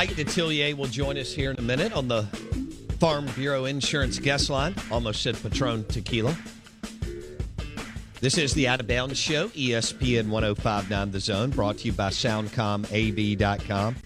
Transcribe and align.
Mike 0.00 0.16
Detillier 0.16 0.74
will 0.74 0.86
join 0.86 1.18
us 1.18 1.30
here 1.30 1.50
in 1.50 1.58
a 1.58 1.62
minute 1.62 1.92
on 1.92 2.08
the 2.08 2.22
Farm 3.00 3.26
Bureau 3.36 3.66
Insurance 3.66 4.18
guest 4.18 4.48
line. 4.48 4.74
Almost 4.90 5.20
said 5.20 5.36
Patron 5.42 5.84
Tequila. 5.88 6.34
This 8.22 8.38
is 8.38 8.54
the 8.54 8.66
Out 8.66 8.80
of 8.80 8.86
Bounds 8.86 9.18
Show, 9.18 9.48
ESPN 9.48 10.30
1059 10.30 11.10
The 11.10 11.20
Zone, 11.20 11.50
brought 11.50 11.76
to 11.76 11.84
you 11.84 11.92
by 11.92 12.08
SoundcomAV.com. 12.08 13.96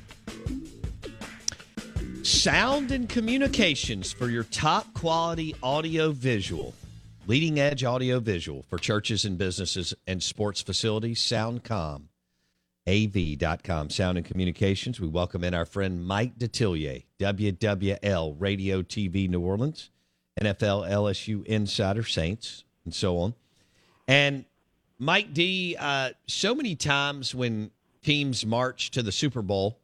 Sound 2.24 2.90
and 2.90 3.09
communications 3.09 4.12
for 4.12 4.29
your 4.29 4.42
top 4.42 4.92
quality 4.95 5.54
audio 5.62 6.10
visual. 6.10 6.74
Leading 7.29 7.60
edge 7.60 7.84
audio 7.84 8.18
visual 8.18 8.65
for 8.68 8.79
churches 8.79 9.24
and 9.24 9.38
businesses 9.38 9.95
and 10.09 10.20
sports 10.20 10.60
facilities, 10.60 11.20
Soundcom. 11.20 12.09
AV.com, 12.87 13.88
Sound 13.88 14.19
and 14.19 14.27
Communications. 14.27 15.01
We 15.01 15.09
welcome 15.09 15.43
in 15.43 15.55
our 15.55 15.65
friend 15.65 16.05
Mike 16.05 16.38
Detillier, 16.38 17.05
WWL 17.19 18.37
Radio 18.38 18.83
TV 18.83 19.29
New 19.29 19.41
Orleans, 19.41 19.91
NFL 20.38 20.91
LSU 20.91 21.45
Insider 21.47 22.05
Saints, 22.05 22.65
and 22.84 22.95
so 22.95 23.19
on. 23.19 23.34
And 24.07 24.45
Mike 24.98 25.33
D, 25.33 25.77
uh, 25.79 26.10
so 26.26 26.54
many 26.54 26.74
times 26.74 27.35
when 27.35 27.71
teams 28.02 28.45
march 28.45 28.91
to 28.91 29.02
the 29.02 29.13
Super 29.13 29.41
Bowl, 29.41 29.79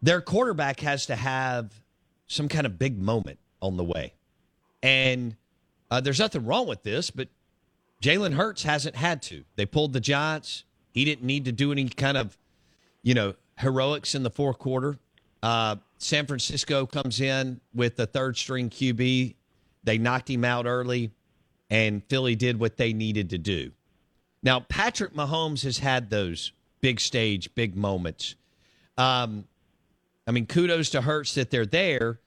their 0.00 0.20
quarterback 0.20 0.78
has 0.80 1.06
to 1.06 1.16
have 1.16 1.72
some 2.28 2.48
kind 2.48 2.66
of 2.66 2.78
big 2.78 3.00
moment 3.00 3.40
on 3.60 3.76
the 3.76 3.84
way. 3.84 4.14
And 4.80 5.34
uh, 5.90 6.00
there's 6.00 6.20
nothing 6.20 6.46
wrong 6.46 6.68
with 6.68 6.84
this, 6.84 7.10
but 7.10 7.28
Jalen 8.00 8.34
Hurts 8.34 8.62
hasn't 8.62 8.94
had 8.94 9.22
to. 9.22 9.44
They 9.56 9.66
pulled 9.66 9.92
the 9.92 10.00
Giants 10.00 10.64
he 10.92 11.04
didn't 11.04 11.24
need 11.24 11.46
to 11.46 11.52
do 11.52 11.72
any 11.72 11.88
kind 11.88 12.16
of, 12.16 12.36
you 13.02 13.14
know, 13.14 13.34
heroics 13.58 14.14
in 14.14 14.22
the 14.22 14.30
fourth 14.30 14.58
quarter. 14.58 14.98
Uh, 15.42 15.76
San 15.98 16.26
Francisco 16.26 16.86
comes 16.86 17.20
in 17.20 17.60
with 17.74 17.96
the 17.96 18.06
third 18.06 18.36
string 18.36 18.70
QB. 18.70 19.34
They 19.84 19.98
knocked 19.98 20.30
him 20.30 20.44
out 20.44 20.66
early, 20.66 21.10
and 21.70 22.02
Philly 22.08 22.36
did 22.36 22.58
what 22.60 22.76
they 22.76 22.92
needed 22.92 23.30
to 23.30 23.38
do. 23.38 23.72
Now, 24.42 24.60
Patrick 24.60 25.14
Mahomes 25.14 25.64
has 25.64 25.78
had 25.78 26.10
those 26.10 26.52
big 26.80 27.00
stage, 27.00 27.54
big 27.54 27.76
moments. 27.76 28.34
Um, 28.98 29.44
I 30.26 30.32
mean, 30.32 30.46
kudos 30.46 30.90
to 30.90 31.00
Hurts 31.00 31.34
that 31.34 31.50
they're 31.50 31.66
there. 31.66 32.20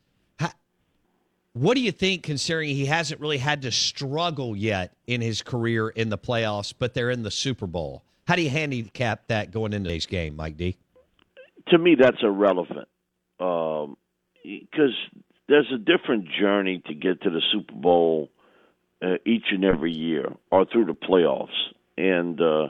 What 1.53 1.75
do 1.75 1.81
you 1.81 1.93
think, 1.93 2.23
considering 2.23 2.75
he 2.75 2.85
hasn't 2.85 3.21
really 3.21 3.37
had 3.37 3.61
to 3.61 3.71
struggle 3.71 4.57
yet 4.57 4.93
in 5.07 5.21
his 5.21 5.41
career 5.41 5.87
in 5.87 6.09
the 6.09 6.17
playoffs, 6.17 6.73
but 6.77 6.93
they're 6.93 7.11
in 7.11 7.23
the 7.23 7.31
Super 7.31 7.65
Bowl? 7.65 8.03
How 8.25 8.35
do 8.35 8.41
you 8.41 8.49
handicap 8.49 9.27
that 9.27 9.51
going 9.51 9.73
into 9.73 9.87
today's 9.87 10.07
game, 10.07 10.35
Mike 10.35 10.57
D? 10.57 10.77
To 11.69 11.77
me, 11.77 11.95
that's 11.99 12.17
irrelevant 12.21 12.87
because 13.37 13.87
um, 13.87 13.97
there's 15.47 15.71
a 15.73 15.77
different 15.77 16.27
journey 16.39 16.81
to 16.87 16.93
get 16.93 17.21
to 17.21 17.29
the 17.29 17.41
Super 17.51 17.73
Bowl 17.73 18.29
uh, 19.01 19.15
each 19.25 19.45
and 19.51 19.63
every 19.63 19.91
year 19.91 20.31
or 20.51 20.65
through 20.65 20.85
the 20.85 20.93
playoffs. 20.93 21.49
And 21.97 22.41
uh, 22.41 22.69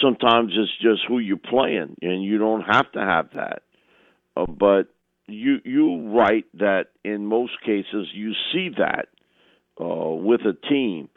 sometimes 0.00 0.52
it's 0.54 0.72
just 0.80 1.02
who 1.08 1.18
you're 1.18 1.36
playing, 1.36 1.96
and 2.00 2.22
you 2.22 2.38
don't 2.38 2.62
have 2.62 2.90
to 2.92 3.00
have 3.00 3.30
that. 3.34 3.62
Uh, 4.36 4.46
but 4.46 4.88
you 5.26 5.56
you 5.64 6.12
write 6.16 6.46
that 6.54 6.86
in 7.04 7.26
most 7.26 7.52
cases 7.64 8.06
you 8.12 8.32
see 8.52 8.70
that 8.78 9.08
uh, 9.80 10.14
with 10.14 10.42
a 10.42 10.52
team 10.68 11.08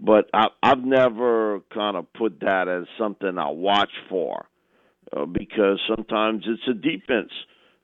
but 0.00 0.28
I, 0.32 0.46
I've 0.62 0.84
never 0.84 1.60
kind 1.72 1.96
of 1.96 2.12
put 2.12 2.40
that 2.40 2.68
as 2.68 2.86
something 2.98 3.38
I 3.38 3.50
watch 3.50 3.90
for 4.08 4.46
uh, 5.16 5.26
because 5.26 5.80
sometimes 5.88 6.44
it's 6.46 6.62
a 6.68 6.74
defense 6.74 7.32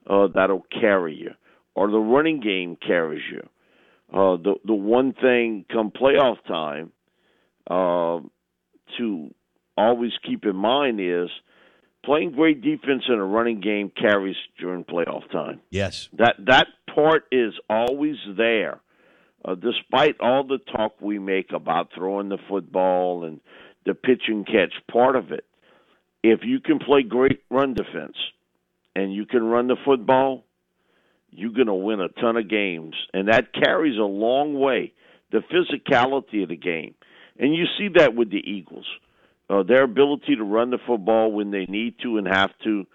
uh, 0.09 0.27
that'll 0.33 0.65
carry 0.79 1.15
you 1.15 1.31
or 1.75 1.91
the 1.91 1.99
running 1.99 2.39
game 2.39 2.77
carries 2.85 3.23
you. 3.31 3.41
Uh, 4.13 4.37
the 4.37 4.55
the 4.65 4.73
one 4.73 5.13
thing 5.13 5.65
come 5.71 5.91
playoff 5.91 6.37
time 6.47 6.91
uh, 7.69 8.19
to 8.97 9.33
always 9.75 10.11
keep 10.25 10.45
in 10.45 10.55
mind 10.55 10.99
is 11.01 11.29
playing 12.05 12.31
great 12.31 12.61
defense 12.61 13.03
in 13.09 13.15
a 13.15 13.25
running 13.25 13.59
game 13.59 13.91
carries 13.99 14.35
during 14.59 14.83
playoff 14.83 15.29
time. 15.31 15.59
Yes, 15.71 16.07
that 16.13 16.35
that 16.45 16.67
part 16.93 17.23
is 17.31 17.53
always 17.69 18.15
there 18.37 18.79
uh, 19.45 19.55
despite 19.55 20.19
all 20.19 20.43
the 20.43 20.57
talk 20.57 20.95
we 20.99 21.19
make 21.19 21.51
about 21.51 21.89
throwing 21.95 22.29
the 22.29 22.37
football 22.49 23.23
and 23.25 23.39
the 23.85 23.93
pitch 23.93 24.23
and 24.27 24.45
catch 24.45 24.73
part 24.91 25.15
of 25.15 25.31
it, 25.31 25.45
if 26.23 26.39
you 26.43 26.59
can 26.59 26.79
play 26.79 27.03
great 27.03 27.43
run 27.51 27.75
defense 27.75 28.15
and 28.95 29.13
you 29.13 29.25
can 29.25 29.43
run 29.43 29.67
the 29.67 29.75
football, 29.85 30.43
you're 31.29 31.53
going 31.53 31.67
to 31.67 31.73
win 31.73 31.99
a 31.99 32.07
ton 32.09 32.37
of 32.37 32.49
games. 32.49 32.95
And 33.13 33.27
that 33.27 33.53
carries 33.53 33.99
a 33.99 34.03
long 34.03 34.59
way, 34.59 34.93
the 35.31 35.41
physicality 35.53 36.41
of 36.41 36.49
the 36.49 36.55
game. 36.55 36.95
And 37.37 37.53
you 37.53 37.65
see 37.77 37.89
that 37.97 38.15
with 38.15 38.31
the 38.31 38.37
Eagles. 38.37 38.85
Uh, 39.47 39.61
their 39.61 39.83
ability 39.83 40.37
to 40.37 40.43
run 40.43 40.71
the 40.71 40.79
football 40.87 41.31
when 41.31 41.51
they 41.51 41.65
need 41.65 41.95
to 42.01 42.17
and 42.17 42.27
have 42.27 42.49
to. 42.63 42.85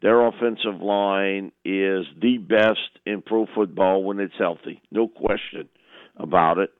Their 0.00 0.26
offensive 0.26 0.80
line 0.80 1.52
is 1.64 2.06
the 2.20 2.38
best 2.38 2.80
in 3.06 3.22
pro 3.22 3.46
football 3.54 4.02
when 4.02 4.18
it's 4.18 4.34
healthy, 4.36 4.82
no 4.90 5.06
question 5.06 5.68
about 6.16 6.58
it. 6.58 6.70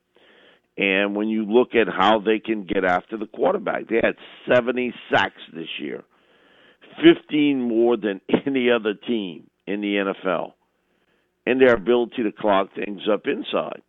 And 0.76 1.15
when 1.15 1.28
you 1.28 1.44
look 1.44 1.75
at 1.75 1.87
how 1.87 2.20
they 2.20 2.38
can 2.38 2.65
get 2.65 2.84
after 2.84 3.16
the 3.19 3.26
quarterback, 3.26 3.88
they 3.88 4.00
had 4.03 4.16
70 4.54 4.94
sacks 5.10 5.41
this 5.54 5.69
year, 5.78 6.03
15 7.03 7.60
more 7.60 7.97
than 7.97 8.21
any 8.47 8.71
other 8.71 8.94
team 8.94 9.50
in 9.66 9.81
the 9.81 10.15
NFL, 10.28 10.53
and 11.47 11.60
their 11.60 11.75
ability 11.75 12.22
to 12.22 12.32
clock 12.32 12.69
things 12.75 13.03
up 13.12 13.26
inside 13.26 13.82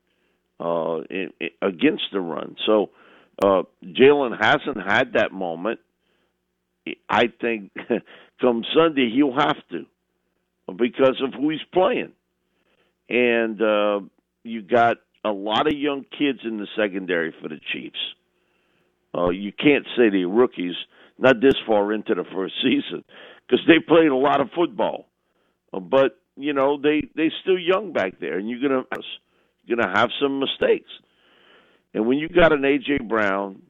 uh, 0.59 1.01
in, 1.09 1.29
in, 1.39 1.49
against 1.61 2.03
the 2.11 2.19
run. 2.19 2.55
So 2.65 2.89
uh, 3.41 3.63
Jalen 3.83 4.37
hasn't 4.39 4.85
had 4.85 5.13
that 5.13 5.31
moment. 5.31 5.79
I 7.09 7.27
think 7.39 7.71
come 8.41 8.63
Sunday 8.75 9.09
he'll 9.13 9.37
have 9.37 9.57
to 9.71 9.85
because 10.77 11.21
of 11.23 11.33
who 11.33 11.49
he's 11.49 11.59
playing, 11.73 12.11
and 13.09 13.61
uh, 13.61 13.99
you 14.43 14.61
got 14.61 14.97
a 15.23 15.31
lot 15.31 15.67
of 15.67 15.73
young 15.73 16.05
kids 16.17 16.39
in 16.43 16.57
the 16.57 16.67
secondary 16.75 17.33
for 17.41 17.49
the 17.49 17.59
Chiefs. 17.71 17.99
Uh, 19.15 19.29
you 19.29 19.51
can't 19.51 19.85
say 19.95 20.09
they're 20.09 20.27
rookies, 20.27 20.75
not 21.17 21.39
this 21.41 21.55
far 21.67 21.93
into 21.93 22.15
the 22.15 22.25
first 22.33 22.53
season, 22.63 23.03
because 23.47 23.65
they 23.67 23.79
played 23.79 24.07
a 24.07 24.15
lot 24.15 24.41
of 24.41 24.49
football. 24.55 25.07
Uh, 25.71 25.79
but 25.79 26.19
you 26.35 26.53
know 26.53 26.79
they 26.81 27.07
they 27.15 27.31
still 27.41 27.59
young 27.59 27.93
back 27.93 28.19
there, 28.19 28.37
and 28.37 28.49
you're 28.49 28.61
gonna 28.61 28.83
you're 29.65 29.77
gonna 29.77 29.97
have 29.97 30.09
some 30.21 30.39
mistakes. 30.39 30.89
And 31.93 32.07
when 32.07 32.17
you 32.17 32.27
got 32.27 32.51
an 32.51 32.61
AJ 32.61 33.07
Brown 33.07 33.61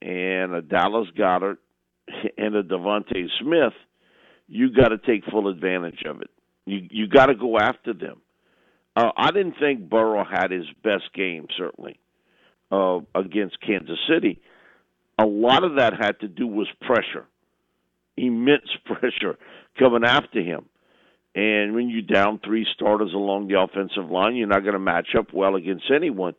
and 0.00 0.54
a 0.54 0.62
Dallas 0.62 1.08
Goedert 1.18 1.58
and 2.38 2.54
a 2.54 2.62
DeVonta 2.62 3.26
Smith, 3.40 3.72
you 4.46 4.72
got 4.72 4.88
to 4.88 4.98
take 4.98 5.24
full 5.30 5.48
advantage 5.48 6.02
of 6.06 6.20
it. 6.20 6.30
You 6.64 6.86
you 6.90 7.08
got 7.08 7.26
to 7.26 7.34
go 7.34 7.58
after 7.58 7.92
them. 7.92 8.20
Uh, 8.94 9.10
I 9.16 9.30
didn't 9.30 9.56
think 9.58 9.88
Burrow 9.88 10.24
had 10.24 10.50
his 10.50 10.66
best 10.82 11.12
game, 11.14 11.46
certainly, 11.56 11.98
uh, 12.70 13.00
against 13.14 13.60
Kansas 13.60 13.98
City. 14.08 14.40
A 15.18 15.24
lot 15.26 15.64
of 15.64 15.76
that 15.76 15.94
had 15.98 16.20
to 16.20 16.28
do 16.28 16.46
with 16.46 16.68
pressure, 16.80 17.26
immense 18.16 18.68
pressure 18.84 19.38
coming 19.78 20.04
after 20.04 20.42
him. 20.42 20.66
And 21.34 21.74
when 21.74 21.88
you 21.88 22.02
down 22.02 22.40
three 22.44 22.66
starters 22.74 23.14
along 23.14 23.48
the 23.48 23.58
offensive 23.58 24.10
line, 24.10 24.36
you're 24.36 24.46
not 24.46 24.60
going 24.60 24.74
to 24.74 24.78
match 24.78 25.08
up 25.18 25.32
well 25.32 25.56
against 25.56 25.84
anyone. 25.94 26.34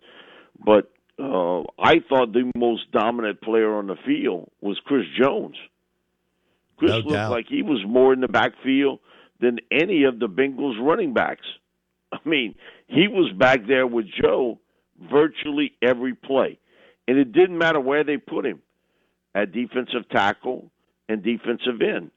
But 0.63 0.91
uh, 1.19 1.61
I 1.79 1.95
thought 2.07 2.31
the 2.33 2.51
most 2.56 2.91
dominant 2.91 3.41
player 3.41 3.73
on 3.75 3.88
the 3.88 3.95
field 4.06 4.51
was 4.61 4.79
Chris 4.85 5.06
Jones. 5.19 5.56
Chris 6.77 6.91
no 6.91 6.97
looked 6.97 7.09
doubt. 7.09 7.31
like 7.31 7.45
he 7.49 7.63
was 7.63 7.83
more 7.88 8.13
in 8.13 8.21
the 8.21 8.27
backfield 8.27 8.99
than 9.39 9.57
any 9.71 10.03
of 10.03 10.19
the 10.19 10.27
Bengals 10.27 10.79
running 10.79 11.13
backs. 11.13 11.45
I 12.13 12.30
mean, 12.30 12.56
he 12.88 13.07
was 13.07 13.31
back 13.38 13.65
there 13.68 13.88
with 13.88 14.06
Joe 14.21 14.60
virtually 15.12 15.74
every 15.81 16.13
play. 16.13 16.60
And 17.07 17.18
it 17.18 17.31
didn't 17.33 17.57
matter 17.57 17.80
where 17.80 18.04
they 18.04 18.18
put 18.18 18.45
him 18.45 18.62
at 19.36 19.51
defensive 19.51 20.07
tackle 20.12 20.71
and 21.10 21.24
defensive 21.24 21.81
end. 21.81 22.12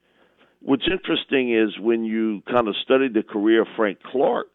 What's 0.61 0.87
interesting 0.91 1.55
is 1.55 1.79
when 1.81 2.05
you 2.05 2.43
kind 2.51 2.69
of 2.69 2.75
study 2.85 3.09
the 3.09 3.23
career 3.23 3.63
of 3.63 3.69
Frank 3.77 3.99
Clark, 4.03 4.49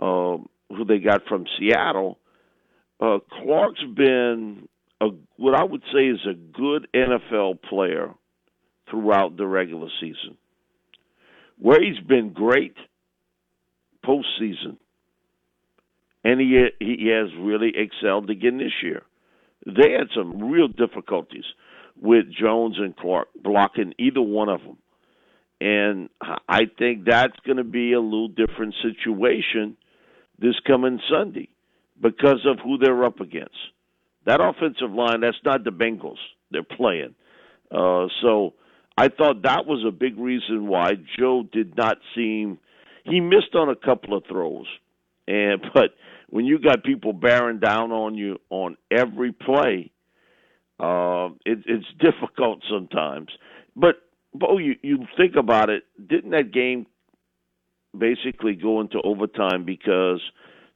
uh, 0.00 0.38
who 0.70 0.84
they 0.86 0.98
got 0.98 1.26
from 1.28 1.44
Seattle, 1.58 2.18
uh, 3.00 3.18
Clark's 3.42 3.82
been 3.94 4.68
a, 5.00 5.08
what 5.36 5.54
I 5.54 5.64
would 5.64 5.82
say 5.92 6.06
is 6.06 6.20
a 6.28 6.34
good 6.34 6.88
NFL 6.94 7.62
player 7.62 8.14
throughout 8.90 9.36
the 9.36 9.46
regular 9.46 9.88
season. 10.00 10.36
Where 11.58 11.80
he's 11.82 12.04
been 12.06 12.32
great– 12.32 12.76
postseason, 14.06 14.76
and 16.22 16.40
he 16.40 16.66
he 16.80 17.08
has 17.08 17.28
really 17.38 17.72
excelled 17.76 18.30
again 18.30 18.58
this 18.58 18.82
year. 18.82 19.02
They 19.66 19.92
had 19.92 20.08
some 20.14 20.50
real 20.50 20.68
difficulties 20.68 21.44
with 22.00 22.26
Jones 22.30 22.76
and 22.78 22.96
Clark 22.96 23.28
blocking 23.42 23.94
either 23.98 24.20
one 24.20 24.48
of 24.48 24.60
them, 24.60 24.78
And 25.60 26.08
I 26.48 26.62
think 26.78 27.04
that's 27.06 27.38
going 27.46 27.56
to 27.58 27.64
be 27.64 27.92
a 27.92 28.00
little 28.00 28.28
different 28.28 28.74
situation 28.82 29.76
this 30.38 30.58
coming 30.66 31.00
Sunday 31.10 31.48
because 32.00 32.44
of 32.44 32.58
who 32.62 32.78
they're 32.78 33.04
up 33.04 33.20
against. 33.20 33.56
That 34.26 34.40
offensive 34.40 34.92
line, 34.92 35.20
that's 35.20 35.36
not 35.44 35.64
the 35.64 35.70
Bengals 35.70 36.18
they're 36.50 36.62
playing. 36.62 37.14
Uh, 37.70 38.06
so 38.22 38.54
I 38.96 39.08
thought 39.08 39.42
that 39.42 39.66
was 39.66 39.84
a 39.86 39.90
big 39.92 40.18
reason 40.18 40.66
why 40.66 40.92
Joe 41.18 41.44
did 41.50 41.76
not 41.76 41.98
seem 42.14 42.58
he 43.04 43.20
missed 43.20 43.54
on 43.54 43.68
a 43.68 43.76
couple 43.76 44.16
of 44.16 44.24
throws. 44.28 44.66
And 45.26 45.62
but 45.74 45.90
when 46.28 46.44
you 46.44 46.58
got 46.58 46.84
people 46.84 47.12
bearing 47.12 47.58
down 47.58 47.92
on 47.92 48.14
you 48.14 48.38
on 48.50 48.76
every 48.90 49.32
play, 49.32 49.90
uh, 50.80 51.28
it, 51.46 51.60
it's 51.66 51.86
difficult 52.00 52.62
sometimes. 52.68 53.28
But 53.76 53.96
Bo, 54.34 54.58
you 54.58 54.74
you 54.82 55.06
think 55.16 55.36
about 55.36 55.70
it, 55.70 55.84
didn't 56.08 56.30
that 56.30 56.52
game 56.52 56.86
basically 57.96 58.54
go 58.54 58.80
into 58.80 59.00
overtime 59.02 59.64
because 59.64 60.20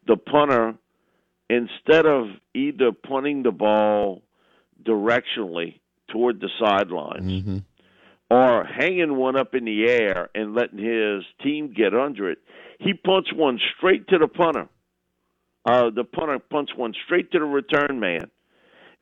the 0.06 0.16
punter 0.16 0.74
instead 1.50 2.06
of 2.06 2.26
either 2.54 2.92
punting 2.92 3.42
the 3.42 3.50
ball 3.50 4.22
directionally 4.84 5.80
toward 6.10 6.40
the 6.40 6.48
sideline 6.60 7.22
mm-hmm. 7.22 7.58
Or 8.30 8.64
hanging 8.64 9.16
one 9.16 9.36
up 9.36 9.54
in 9.54 9.64
the 9.64 9.88
air 9.88 10.28
and 10.34 10.54
letting 10.54 10.78
his 10.78 11.24
team 11.42 11.72
get 11.74 11.94
under 11.94 12.30
it, 12.30 12.38
he 12.78 12.92
punts 12.94 13.32
one 13.32 13.58
straight 13.76 14.06
to 14.08 14.18
the 14.18 14.28
punter. 14.28 14.68
Uh, 15.64 15.90
the 15.94 16.04
punter 16.04 16.38
punts 16.38 16.72
one 16.76 16.94
straight 17.04 17.30
to 17.32 17.38
the 17.38 17.44
return 17.44 18.00
man, 18.00 18.30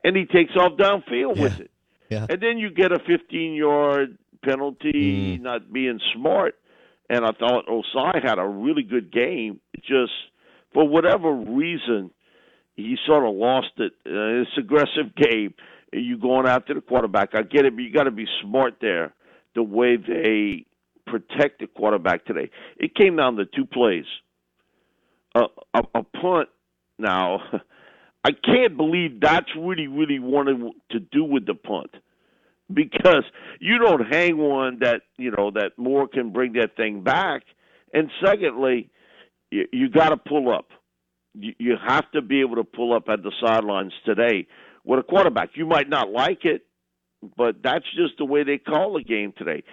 and 0.03 0.15
he 0.15 0.25
takes 0.25 0.55
off 0.55 0.73
downfield 0.77 1.35
yeah. 1.35 1.41
with 1.41 1.59
it. 1.59 1.71
Yeah. 2.09 2.25
And 2.29 2.41
then 2.41 2.57
you 2.57 2.69
get 2.71 2.91
a 2.91 2.99
15 2.99 3.53
yard 3.53 4.17
penalty, 4.43 5.37
mm. 5.37 5.41
not 5.41 5.71
being 5.71 5.99
smart. 6.15 6.55
And 7.09 7.25
I 7.25 7.31
thought 7.31 7.67
Ossai 7.67 8.23
had 8.23 8.37
a 8.37 8.47
really 8.47 8.83
good 8.83 9.11
game. 9.11 9.59
Just 9.77 10.11
for 10.73 10.87
whatever 10.87 11.31
reason, 11.31 12.11
he 12.75 12.95
sort 13.05 13.25
of 13.25 13.33
lost 13.33 13.71
it. 13.77 13.93
Uh, 14.05 14.41
it's 14.41 14.51
aggressive 14.57 15.15
game. 15.15 15.53
You 15.93 16.17
going 16.17 16.47
after 16.47 16.73
the 16.73 16.81
quarterback. 16.81 17.29
I 17.33 17.43
get 17.43 17.65
it, 17.65 17.75
but 17.75 17.81
you 17.81 17.93
got 17.93 18.03
to 18.03 18.11
be 18.11 18.25
smart 18.41 18.75
there. 18.81 19.13
The 19.57 19.63
way 19.63 19.97
they 19.97 20.65
protect 21.07 21.61
the 21.61 21.67
quarterback 21.67 22.25
today. 22.25 22.51
It 22.77 22.93
came 22.93 23.15
down 23.15 23.37
to 23.37 23.45
two 23.45 23.65
plays. 23.65 24.05
A, 25.33 25.45
a, 25.73 25.81
a 25.95 26.03
punt. 26.03 26.49
Now, 26.99 27.39
I 28.23 28.31
can't 28.31 28.77
believe 28.77 29.19
that's 29.19 29.49
really, 29.57 29.87
really 29.87 30.19
wanted 30.19 30.71
to 30.91 30.99
do 30.99 31.23
with 31.23 31.47
the 31.47 31.55
punt 31.55 31.89
because 32.71 33.23
you 33.59 33.79
don't 33.79 34.05
hang 34.05 34.37
one 34.37 34.79
that 34.81 35.01
you 35.17 35.31
know 35.31 35.49
that 35.51 35.71
Moore 35.77 36.07
can 36.07 36.31
bring 36.31 36.53
that 36.53 36.75
thing 36.75 37.01
back. 37.01 37.43
And 37.93 38.11
secondly, 38.23 38.91
you, 39.49 39.65
you 39.73 39.89
got 39.89 40.09
to 40.09 40.17
pull 40.17 40.53
up 40.53 40.67
you, 41.39 41.53
you 41.57 41.75
have 41.85 42.09
to 42.11 42.21
be 42.21 42.41
able 42.41 42.55
to 42.55 42.63
pull 42.63 42.93
up 42.93 43.09
at 43.09 43.23
the 43.23 43.31
sidelines 43.41 43.93
today 44.05 44.47
with 44.83 44.99
a 44.99 45.03
quarterback. 45.03 45.51
You 45.55 45.65
might 45.65 45.89
not 45.89 46.09
like 46.09 46.45
it, 46.45 46.65
but 47.37 47.57
that's 47.63 47.85
just 47.95 48.17
the 48.17 48.25
way 48.25 48.43
they 48.43 48.57
call 48.57 48.93
the 48.93 49.03
game 49.03 49.33
today. 49.37 49.63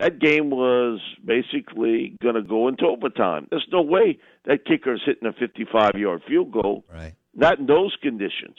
That 0.00 0.18
game 0.18 0.50
was 0.50 1.00
basically 1.24 2.16
going 2.22 2.34
to 2.34 2.42
go 2.42 2.68
into 2.68 2.86
overtime. 2.86 3.46
There's 3.50 3.66
no 3.70 3.82
way 3.82 4.18
that 4.46 4.64
kicker's 4.64 5.02
hitting 5.04 5.28
a 5.28 5.32
55 5.32 5.92
yard 5.96 6.22
field 6.26 6.52
goal. 6.52 6.84
Right. 6.92 7.14
Not 7.34 7.58
in 7.58 7.66
those 7.66 7.94
conditions. 8.02 8.56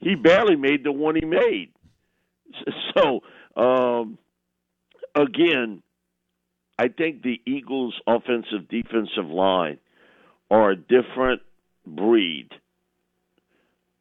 He 0.00 0.14
barely 0.14 0.56
made 0.56 0.84
the 0.84 0.92
one 0.92 1.16
he 1.16 1.24
made. 1.24 1.70
So, 2.96 3.20
um, 3.56 4.16
again, 5.16 5.82
I 6.78 6.86
think 6.88 7.22
the 7.22 7.40
Eagles' 7.46 7.94
offensive 8.06 8.68
defensive 8.68 9.26
line 9.28 9.78
are 10.50 10.70
a 10.70 10.76
different 10.76 11.42
breed 11.84 12.50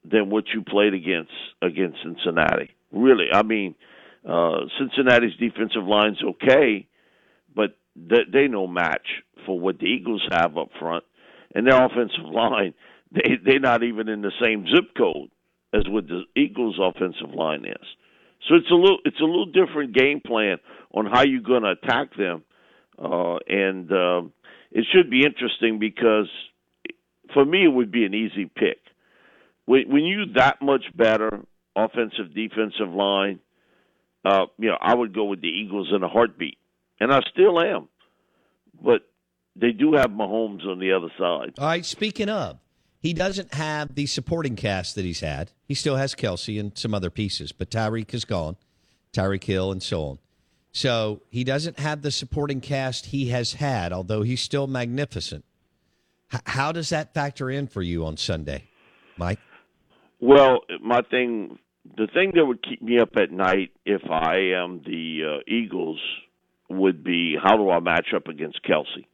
than 0.03 0.29
what 0.29 0.45
you 0.53 0.61
played 0.61 0.93
against 0.93 1.31
against 1.61 1.97
Cincinnati. 2.03 2.71
Really, 2.93 3.25
I 3.33 3.43
mean, 3.43 3.75
uh, 4.27 4.61
Cincinnati's 4.79 5.35
defensive 5.39 5.83
line's 5.85 6.21
okay, 6.23 6.87
but 7.55 7.75
they, 7.95 8.21
they 8.31 8.47
no 8.47 8.67
match 8.67 9.07
for 9.45 9.59
what 9.59 9.79
the 9.79 9.85
Eagles 9.85 10.25
have 10.31 10.57
up 10.57 10.69
front, 10.79 11.03
and 11.53 11.67
their 11.67 11.83
offensive 11.83 12.25
line 12.31 12.73
they 13.11 13.37
they're 13.43 13.59
not 13.59 13.83
even 13.83 14.09
in 14.09 14.21
the 14.21 14.31
same 14.41 14.65
zip 14.73 14.95
code 14.97 15.29
as 15.73 15.83
what 15.87 16.07
the 16.07 16.23
Eagles' 16.35 16.79
offensive 16.81 17.33
line 17.35 17.65
is. 17.65 17.87
So 18.47 18.55
it's 18.55 18.71
a 18.71 18.75
little 18.75 18.99
it's 19.05 19.19
a 19.19 19.25
little 19.25 19.45
different 19.45 19.95
game 19.95 20.21
plan 20.25 20.57
on 20.93 21.05
how 21.05 21.23
you're 21.23 21.41
going 21.41 21.63
to 21.63 21.71
attack 21.71 22.15
them, 22.15 22.43
uh, 22.97 23.37
and. 23.47 23.91
Uh, 23.91 24.21
it 24.73 24.85
should 24.91 25.09
be 25.09 25.23
interesting 25.23 25.77
because 25.79 26.27
for 27.33 27.45
me 27.45 27.63
it 27.63 27.67
would 27.67 27.91
be 27.91 28.05
an 28.05 28.13
easy 28.13 28.45
pick. 28.45 28.79
When, 29.65 29.89
when 29.89 30.03
you 30.03 30.25
that 30.35 30.61
much 30.61 30.85
better 30.95 31.45
offensive 31.75 32.33
defensive 32.33 32.93
line, 32.93 33.39
uh, 34.25 34.45
you 34.57 34.69
know 34.69 34.77
I 34.79 34.95
would 34.95 35.13
go 35.13 35.25
with 35.25 35.41
the 35.41 35.47
Eagles 35.47 35.91
in 35.95 36.03
a 36.03 36.07
heartbeat, 36.07 36.57
and 36.99 37.13
I 37.13 37.19
still 37.31 37.59
am. 37.59 37.89
But 38.81 39.01
they 39.55 39.71
do 39.71 39.93
have 39.93 40.09
Mahomes 40.09 40.65
on 40.65 40.79
the 40.79 40.93
other 40.93 41.09
side. 41.17 41.53
All 41.59 41.67
right. 41.67 41.85
Speaking 41.85 42.29
of, 42.29 42.59
he 42.99 43.13
doesn't 43.13 43.53
have 43.53 43.93
the 43.93 44.05
supporting 44.05 44.55
cast 44.55 44.95
that 44.95 45.05
he's 45.05 45.19
had. 45.19 45.51
He 45.67 45.73
still 45.73 45.97
has 45.97 46.15
Kelce 46.15 46.59
and 46.59 46.77
some 46.77 46.93
other 46.93 47.09
pieces, 47.09 47.51
but 47.51 47.69
Tyreek 47.69 48.13
is 48.13 48.25
gone, 48.25 48.55
Tyreek 49.13 49.43
Hill, 49.43 49.71
and 49.71 49.83
so 49.83 50.03
on. 50.03 50.19
So 50.71 51.21
he 51.29 51.43
doesn't 51.43 51.79
have 51.79 52.01
the 52.01 52.11
supporting 52.11 52.61
cast 52.61 53.07
he 53.07 53.27
has 53.29 53.53
had, 53.53 53.93
although 53.93 54.23
he's 54.23 54.41
still 54.41 54.65
magnificent. 54.65 55.45
H- 56.33 56.41
how 56.45 56.71
does 56.71 56.89
that 56.89 57.13
factor 57.13 57.51
in 57.51 57.67
for 57.67 57.83
you 57.83 58.05
on 58.05 58.17
Sunday, 58.17 58.63
Mike? 59.17 59.39
Well, 60.25 60.61
my 60.81 61.01
thing, 61.11 61.59
the 61.97 62.07
thing 62.13 62.31
that 62.35 62.45
would 62.45 62.63
keep 62.63 62.81
me 62.81 62.97
up 62.97 63.17
at 63.17 63.29
night 63.29 63.71
if 63.85 64.03
I 64.09 64.53
am 64.55 64.81
the 64.85 65.39
uh, 65.39 65.51
Eagles 65.53 65.99
would 66.69 67.03
be 67.03 67.35
how 67.35 67.57
do 67.57 67.69
I 67.69 67.81
match 67.81 68.13
up 68.15 68.29
against 68.29 68.61
Kelce? 68.63 69.05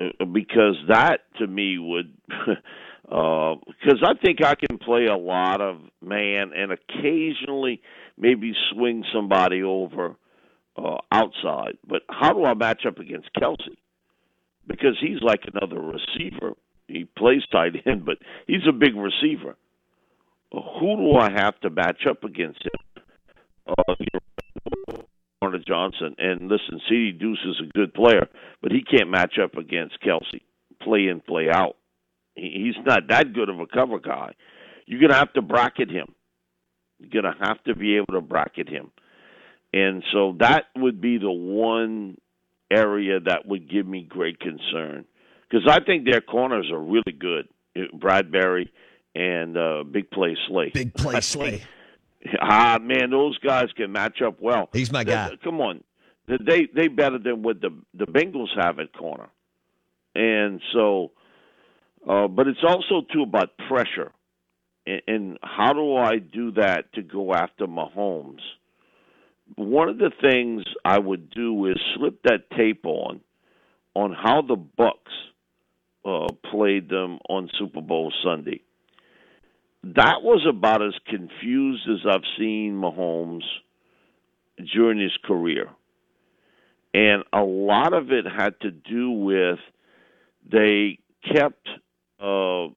Uh, 0.00 0.24
because 0.24 0.76
that 0.88 1.18
to 1.38 1.46
me 1.46 1.76
would, 1.76 2.16
because 2.26 2.56
uh, 4.02 4.06
I 4.06 4.14
think 4.24 4.42
I 4.42 4.54
can 4.54 4.78
play 4.78 5.04
a 5.04 5.16
lot 5.18 5.60
of 5.60 5.82
man 6.00 6.52
and 6.56 6.72
occasionally 6.72 7.82
maybe 8.16 8.54
swing 8.72 9.04
somebody 9.14 9.62
over 9.62 10.16
uh, 10.78 10.96
outside. 11.12 11.76
But 11.86 12.00
how 12.08 12.32
do 12.32 12.46
I 12.46 12.54
match 12.54 12.86
up 12.88 12.98
against 12.98 13.28
Kelce? 13.34 13.76
Because 14.66 14.96
he's 15.02 15.20
like 15.20 15.42
another 15.52 15.82
receiver. 15.82 16.54
He 16.88 17.04
plays 17.16 17.42
tight 17.50 17.72
end, 17.86 18.04
but 18.04 18.18
he's 18.46 18.66
a 18.68 18.72
big 18.72 18.94
receiver. 18.96 19.56
Who 20.52 20.96
do 20.96 21.16
I 21.16 21.30
have 21.30 21.58
to 21.60 21.70
match 21.70 22.06
up 22.08 22.24
against 22.24 22.60
him? 22.62 23.02
Uh, 23.66 23.94
Gardner-Johnson. 25.40 26.14
And 26.18 26.42
listen, 26.42 26.80
CD 26.88 27.12
Deuce 27.12 27.44
is 27.44 27.60
a 27.62 27.78
good 27.78 27.94
player, 27.94 28.28
but 28.60 28.72
he 28.72 28.82
can't 28.82 29.10
match 29.10 29.38
up 29.42 29.56
against 29.56 30.00
Kelce. 30.02 30.42
play 30.82 31.08
in, 31.08 31.20
play 31.20 31.48
out. 31.50 31.76
He's 32.34 32.74
not 32.84 33.08
that 33.08 33.32
good 33.32 33.48
of 33.48 33.60
a 33.60 33.66
cover 33.66 33.98
guy. 33.98 34.34
You're 34.86 35.00
going 35.00 35.10
to 35.10 35.16
have 35.16 35.32
to 35.34 35.42
bracket 35.42 35.90
him. 35.90 36.14
You're 36.98 37.22
going 37.22 37.34
to 37.34 37.46
have 37.46 37.62
to 37.64 37.74
be 37.74 37.96
able 37.96 38.14
to 38.14 38.20
bracket 38.20 38.68
him. 38.68 38.90
And 39.72 40.02
so 40.12 40.36
that 40.40 40.64
would 40.76 41.00
be 41.00 41.18
the 41.18 41.30
one 41.30 42.18
area 42.70 43.20
that 43.20 43.46
would 43.46 43.70
give 43.70 43.86
me 43.86 44.06
great 44.08 44.38
concern 44.38 45.04
because 45.52 45.68
I 45.68 45.84
think 45.84 46.06
their 46.06 46.20
corners 46.20 46.70
are 46.72 46.80
really 46.80 47.12
good. 47.18 47.48
Bradberry 47.94 48.68
and 49.14 49.56
uh, 49.56 49.84
Big 49.84 50.10
Play 50.10 50.36
Slay. 50.48 50.70
Big 50.72 50.94
Play 50.94 51.20
Slay. 51.20 51.62
Ah 52.40 52.78
man, 52.80 53.10
those 53.10 53.36
guys 53.38 53.66
can 53.76 53.92
match 53.92 54.22
up 54.24 54.40
well. 54.40 54.68
He's 54.72 54.92
my 54.92 55.04
guy. 55.04 55.30
Come 55.42 55.60
on, 55.60 55.82
they 56.28 56.68
they 56.74 56.88
better 56.88 57.18
than 57.18 57.42
what 57.42 57.60
the 57.60 57.70
the 57.94 58.06
Bengals 58.06 58.48
have 58.56 58.78
at 58.78 58.92
corner, 58.92 59.28
and 60.14 60.60
so, 60.72 61.10
uh, 62.08 62.28
but 62.28 62.46
it's 62.46 62.62
also 62.64 63.04
too 63.12 63.22
about 63.22 63.50
pressure 63.68 64.12
and 64.84 65.38
how 65.42 65.72
do 65.72 65.96
I 65.96 66.18
do 66.18 66.52
that 66.52 66.92
to 66.94 67.02
go 67.02 67.32
after 67.34 67.66
Mahomes? 67.66 68.40
One 69.54 69.88
of 69.88 69.98
the 69.98 70.10
things 70.20 70.64
I 70.84 70.98
would 70.98 71.30
do 71.30 71.66
is 71.66 71.76
slip 71.96 72.22
that 72.24 72.50
tape 72.56 72.84
on 72.84 73.20
on 73.94 74.12
how 74.12 74.42
the 74.42 74.56
Bucks 74.56 75.12
uh, 76.04 76.28
played 76.50 76.88
them 76.88 77.18
on 77.28 77.48
Super 77.58 77.80
Bowl 77.80 78.12
Sunday. 78.24 78.62
That 79.84 80.22
was 80.22 80.46
about 80.48 80.82
as 80.82 80.94
confused 81.06 81.88
as 81.88 82.06
I've 82.08 82.26
seen 82.38 82.74
Mahomes 82.74 83.44
during 84.72 85.00
his 85.00 85.16
career. 85.24 85.68
And 86.94 87.24
a 87.32 87.42
lot 87.42 87.92
of 87.92 88.12
it 88.12 88.24
had 88.26 88.60
to 88.60 88.70
do 88.70 89.10
with 89.10 89.58
they 90.50 90.98
kept 91.34 91.68
uh, 92.20 92.68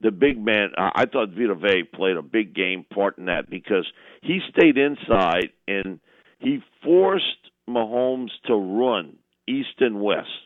the 0.00 0.10
big 0.10 0.38
man, 0.38 0.70
I 0.76 1.06
thought 1.06 1.30
Vita 1.30 1.54
Vea 1.54 1.84
played 1.84 2.16
a 2.16 2.22
big 2.22 2.54
game 2.54 2.84
part 2.92 3.18
in 3.18 3.26
that 3.26 3.48
because 3.48 3.86
he 4.22 4.40
stayed 4.50 4.78
inside 4.78 5.50
and 5.66 6.00
He 6.38 6.62
forced 6.82 7.50
Mahomes 7.68 8.30
to 8.46 8.54
run 8.54 9.16
east 9.48 9.80
and 9.80 10.00
west. 10.00 10.45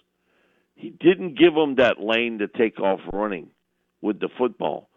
He 0.81 0.89
didn't 0.89 1.39
give 1.39 1.55
him 1.55 1.75
that 1.75 2.01
lane 2.01 2.39
to 2.39 2.49
take 2.49 2.81
off 2.81 3.01
running 3.13 3.51
with 4.01 4.19
the 4.19 4.31
football. 4.39 4.89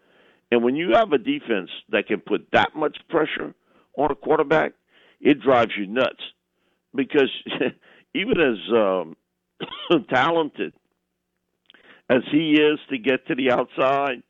And 0.50 0.64
when 0.64 0.78
you 0.78 0.94
have 0.94 1.12
a 1.12 1.18
defense 1.18 1.70
that 1.90 2.08
can 2.08 2.22
put 2.22 2.48
that 2.54 2.70
much 2.74 2.98
pressure 3.10 3.54
on 3.98 4.10
a 4.10 4.16
quarterback, 4.16 4.74
it 5.20 5.42
drives 5.42 5.72
you 5.78 5.86
nuts. 5.86 6.22
Because 6.96 7.30
even 8.16 8.40
as 8.40 8.58
um, 8.74 10.06
talented 10.10 10.72
as 12.10 12.22
he 12.32 12.54
is 12.54 12.80
to 12.90 12.98
get 12.98 13.28
to 13.28 13.36
the 13.36 13.52
outside, 13.52 14.24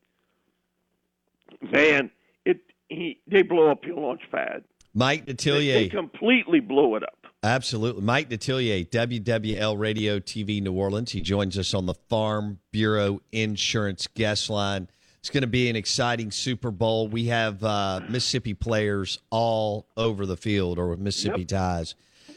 man, 1.61 2.09
it 2.45 2.61
he 2.89 3.19
they 3.27 3.43
blow 3.43 3.69
up 3.69 3.85
your 3.85 3.97
launch 3.97 4.21
pad. 4.31 4.63
Mike 4.95 5.27
Detillier. 5.27 5.73
They, 5.73 5.83
they 5.83 5.89
completely 5.89 6.61
blow 6.61 6.95
it 6.95 7.03
up. 7.03 7.22
Absolutely. 7.43 8.01
Mike 8.01 8.29
Detillier, 8.29 8.89
WWL 8.89 9.77
Radio 9.77 10.19
TV 10.19 10.61
New 10.61 10.71
Orleans. 10.71 11.11
He 11.11 11.19
joins 11.19 11.57
us 11.57 11.73
on 11.73 11.85
the 11.85 11.93
Farm 11.93 12.59
Bureau 12.71 13.21
Insurance 13.33 14.07
guest 14.07 14.49
line. 14.49 14.87
It's 15.19 15.29
going 15.29 15.41
to 15.41 15.47
be 15.47 15.69
an 15.69 15.75
exciting 15.75 16.31
Super 16.31 16.71
Bowl. 16.71 17.09
We 17.09 17.25
have 17.25 17.61
uh, 17.61 17.99
Mississippi 18.07 18.53
players 18.53 19.19
all 19.29 19.87
over 19.97 20.25
the 20.25 20.37
field 20.37 20.79
or 20.79 20.89
with 20.89 20.99
Mississippi 20.99 21.41
yep. 21.41 21.49
ties. 21.49 21.95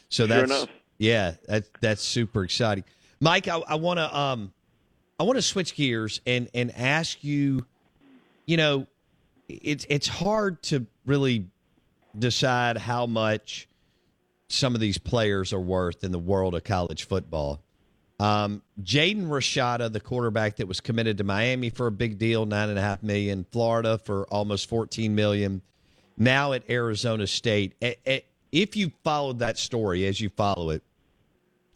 So 0.09 0.27
sure 0.27 0.37
that's 0.37 0.51
enough. 0.51 0.69
yeah, 0.99 1.35
that, 1.47 1.65
that's 1.81 2.03
super 2.03 2.43
exciting. 2.43 2.85
Mike, 3.21 3.47
I, 3.47 3.59
I 3.59 3.77
want 3.77 3.99
to 3.99 4.17
um, 4.17 4.53
I 5.19 5.23
want 5.23 5.37
to 5.37 5.43
switch 5.43 5.75
gears 5.75 6.21
and 6.27 6.49
and 6.53 6.73
ask 6.77 7.23
you, 7.23 7.65
you 8.45 8.57
know, 8.57 8.87
it's 9.49 9.87
it's 9.89 10.09
hard 10.09 10.63
to 10.65 10.87
really 11.07 11.47
decide 12.19 12.77
how 12.77 13.07
much 13.07 13.69
some 14.49 14.75
of 14.75 14.81
these 14.81 14.99
players 14.99 15.53
are 15.53 15.61
worth 15.61 16.05
in 16.05 16.12
the 16.12 16.19
world 16.19 16.55
of 16.55 16.65
college 16.65 17.07
football. 17.07 17.62
Um, 18.19 18.62
Jaden 18.83 19.26
Rashada, 19.26 19.93
the 19.93 20.00
quarterback 20.00 20.57
that 20.57 20.67
was 20.67 20.81
committed 20.81 21.19
to 21.19 21.25
Miami 21.25 21.69
for 21.69 21.87
a 21.87 21.91
big 21.91 22.19
deal, 22.19 22.47
nine 22.47 22.71
and 22.71 22.79
a 22.79 22.83
half 22.83 23.03
million, 23.03 23.45
Florida 23.53 23.99
for 23.99 24.25
almost 24.29 24.69
fourteen 24.69 25.15
million, 25.15 25.61
now 26.17 26.53
at 26.53 26.69
Arizona 26.71 27.26
State. 27.26 27.75
If 28.53 28.76
you 28.76 28.93
followed 29.05 29.41
that 29.41 29.59
story 29.59 30.07
as 30.07 30.21
you 30.21 30.31
follow 30.31 30.71
it, 30.71 30.83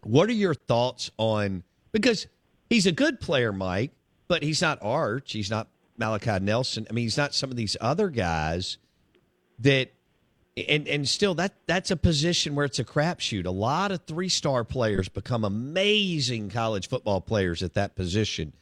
what 0.03 0.31
are 0.31 0.33
your 0.33 0.55
thoughts 0.55 1.11
on 1.19 1.63
because 1.93 2.27
he's 2.71 2.87
a 2.87 2.93
good 2.93 3.21
player, 3.21 3.53
Mike, 3.53 3.93
but 4.29 4.43
he's 4.43 4.63
not 4.63 4.79
Arch, 4.81 5.33
he's 5.33 5.51
not 5.51 5.69
Malachi 5.99 6.39
Nelson. 6.39 6.87
I 6.89 6.95
mean, 6.95 7.05
he's 7.05 7.19
not 7.19 7.35
some 7.35 7.51
of 7.51 7.57
these 7.57 7.77
other 7.81 8.09
guys 8.09 8.79
that 9.59 9.93
and 10.57 10.89
and 10.89 11.09
still 11.09 11.35
that 11.35 11.55
that's 11.67 11.91
a 11.91 11.97
position 11.97 12.55
where 12.55 12.65
it's 12.65 12.79
a 12.79 12.85
crapshoot. 12.85 13.47
A 13.47 13.51
lot 13.51 13.93
of 13.93 14.03
three 14.05 14.29
star 14.29 14.65
players 14.65 15.09
become 15.09 15.45
amazing 15.45 16.51
college 16.51 16.89
football 16.89 17.21
players 17.21 17.63
at 17.63 17.75
that 17.75 17.95
position, 17.95 18.53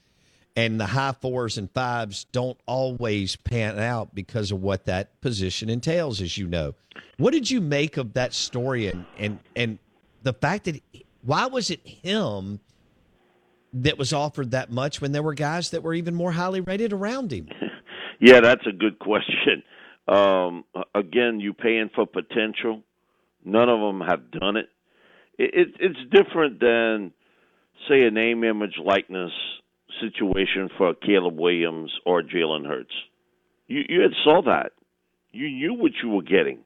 and 0.56 0.80
the 0.80 0.86
high 0.86 1.12
fours 1.12 1.56
and 1.58 1.70
fives 1.70 2.24
don't 2.32 2.58
always 2.66 3.36
pan 3.36 3.78
out 3.78 4.14
because 4.14 4.52
of 4.52 4.62
what 4.62 4.84
that 4.86 5.20
position 5.20 5.70
entails, 5.70 6.20
as 6.20 6.36
you 6.36 6.46
know. 6.46 6.74
What 7.16 7.32
did 7.32 7.50
you 7.50 7.60
make 7.60 7.96
of 7.96 8.12
that 8.14 8.34
story 8.34 8.88
and 8.88 9.06
and 9.16 9.38
and 9.56 9.78
the 10.22 10.32
fact 10.34 10.64
that 10.64 10.80
why 11.22 11.46
was 11.46 11.70
it 11.70 11.86
him 11.86 12.60
that 13.72 13.98
was 13.98 14.12
offered 14.12 14.50
that 14.52 14.70
much 14.70 15.00
when 15.00 15.12
there 15.12 15.22
were 15.22 15.34
guys 15.34 15.70
that 15.70 15.82
were 15.82 15.94
even 15.94 16.14
more 16.14 16.32
highly 16.32 16.60
rated 16.60 16.92
around 16.92 17.32
him? 17.32 17.48
Yeah, 18.20 18.40
that's 18.40 18.66
a 18.66 18.72
good 18.72 18.98
question. 18.98 19.62
Um, 20.08 20.64
again, 20.94 21.40
you 21.40 21.52
paying 21.52 21.90
for 21.94 22.06
potential. 22.06 22.82
None 23.44 23.68
of 23.68 23.80
them 23.80 24.00
have 24.00 24.30
done 24.30 24.56
it. 24.56 24.68
it, 25.38 25.50
it 25.54 25.68
it's 25.80 25.98
different 26.10 26.60
than, 26.60 27.12
say, 27.88 28.06
a 28.06 28.10
name, 28.10 28.42
image, 28.44 28.78
likeness 28.82 29.32
situation 30.00 30.68
for 30.76 30.94
Caleb 30.94 31.38
Williams 31.38 31.92
or 32.06 32.22
Jalen 32.22 32.66
Hurts. 32.66 32.94
You 33.66 33.82
you 33.88 34.00
had 34.00 34.12
saw 34.24 34.42
that. 34.42 34.72
You 35.30 35.48
knew 35.50 35.74
what 35.74 35.92
you 36.02 36.08
were 36.08 36.22
getting 36.22 36.60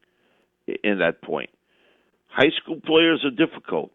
in 0.85 0.99
that 0.99 1.23
point. 1.23 1.51
High 2.29 2.51
school 2.63 2.81
players 2.85 3.25
are 3.25 3.31
difficult, 3.47 3.91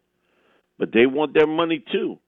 but 0.77 0.92
they 0.94 1.06
want 1.06 1.34
their 1.34 1.48
money 1.48 1.84
too. 1.92 2.20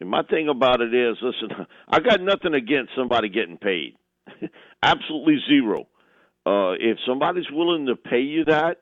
And 0.00 0.10
my 0.10 0.22
thing 0.22 0.48
about 0.48 0.80
it 0.80 0.92
is, 0.92 1.16
listen, 1.22 1.66
I 1.88 2.00
got 2.00 2.20
nothing 2.20 2.54
against 2.54 2.92
somebody 2.96 3.28
getting 3.28 3.56
paid. 3.56 3.96
Absolutely 4.82 5.38
zero. 5.48 5.86
Uh, 6.46 6.74
if 6.78 6.96
somebody's 7.04 7.50
willing 7.50 7.86
to 7.86 7.96
pay 7.96 8.20
you 8.20 8.44
that 8.44 8.76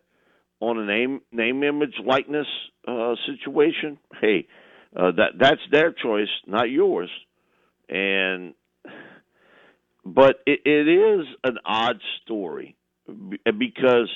on 0.60 0.78
a 0.78 0.84
name, 0.84 1.22
name, 1.32 1.62
image, 1.62 1.94
likeness 2.04 2.46
uh, 2.86 3.14
situation, 3.26 3.98
hey, 4.20 4.46
uh, 4.94 5.12
that 5.12 5.30
that's 5.40 5.62
their 5.72 5.90
choice, 5.90 6.28
not 6.46 6.68
yours. 6.68 7.08
And 7.88 8.52
but 10.04 10.40
it, 10.46 10.60
it 10.66 10.88
is 10.88 11.26
an 11.42 11.56
odd 11.64 12.00
story 12.22 12.76
because 13.06 14.10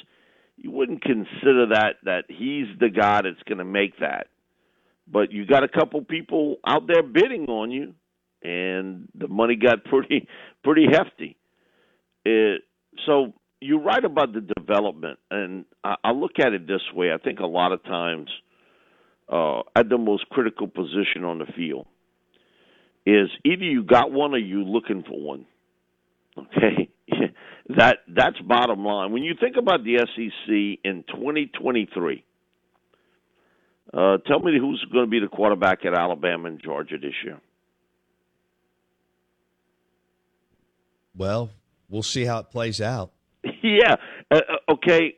you 0.59 0.71
wouldn't 0.71 1.03
consider 1.03 1.69
that 1.69 1.95
that 2.05 2.25
he's 2.29 2.67
the 2.79 2.91
guy 2.91 3.23
that's 3.23 3.43
going 3.49 3.59
to 3.59 3.65
make 3.65 3.99
that. 4.01 4.27
But 5.11 5.33
you 5.33 5.47
got 5.47 5.65
a 5.65 5.69
couple 5.69 6.05
people 6.05 6.57
out 6.67 6.87
there 6.87 7.03
bidding 7.03 7.47
on 7.47 7.71
you, 7.71 7.95
and 8.43 9.09
the 9.15 9.27
money 9.29 9.57
got 9.57 9.85
pretty 9.87 10.29
pretty 10.63 10.87
hefty. 10.93 11.39
It, 12.27 12.63
so 13.07 13.33
you're 13.61 13.83
right 13.83 14.05
about 14.05 14.33
the 14.33 14.41
development, 14.41 15.19
and 15.31 15.65
I, 15.83 15.97
I 16.05 16.11
look 16.13 16.39
at 16.39 16.53
it 16.53 16.67
this 16.67 16.83
way. 16.95 17.13
I 17.13 17.19
think 17.19 17.41
a 17.41 17.47
lot 17.47 17.73
of 17.73 17.83
times, 17.85 18.29
uh, 19.29 19.61
at 19.75 19.89
the 19.89 19.99
most 19.99 20.29
critical 20.31 20.69
position 20.69 21.25
on 21.25 21.39
the 21.39 21.47
field, 21.57 21.87
is 23.05 23.29
either 23.45 23.65
you 23.65 23.83
got 23.83 24.13
one 24.13 24.33
or 24.33 24.39
you're 24.39 24.61
looking 24.61 25.03
for 25.03 25.21
one. 25.21 25.47
Okay, 26.39 26.89
that 27.77 27.97
that's 28.07 28.39
bottom 28.39 28.85
line. 28.85 29.11
When 29.11 29.25
you 29.25 29.35
think 29.41 29.57
about 29.57 29.83
the 29.83 29.99
SEC 29.99 30.79
in 30.85 31.03
2023, 31.09 32.25
uh, 33.93 34.19
tell 34.19 34.39
me 34.39 34.57
who's 34.57 34.87
going 34.93 35.07
to 35.07 35.11
be 35.11 35.19
the 35.19 35.27
quarterback 35.27 35.85
at 35.85 35.95
Alabama 35.95 36.47
and 36.47 36.63
Georgia 36.63 36.97
this 36.97 37.15
year. 37.25 37.41
Well, 41.17 41.51
we'll 41.89 42.05
see 42.05 42.25
how 42.25 42.39
it 42.39 42.51
plays 42.51 42.81
out. 42.81 43.11
yeah. 43.63 43.97
Uh, 44.31 44.37
uh, 44.37 44.73
okay. 44.73 45.17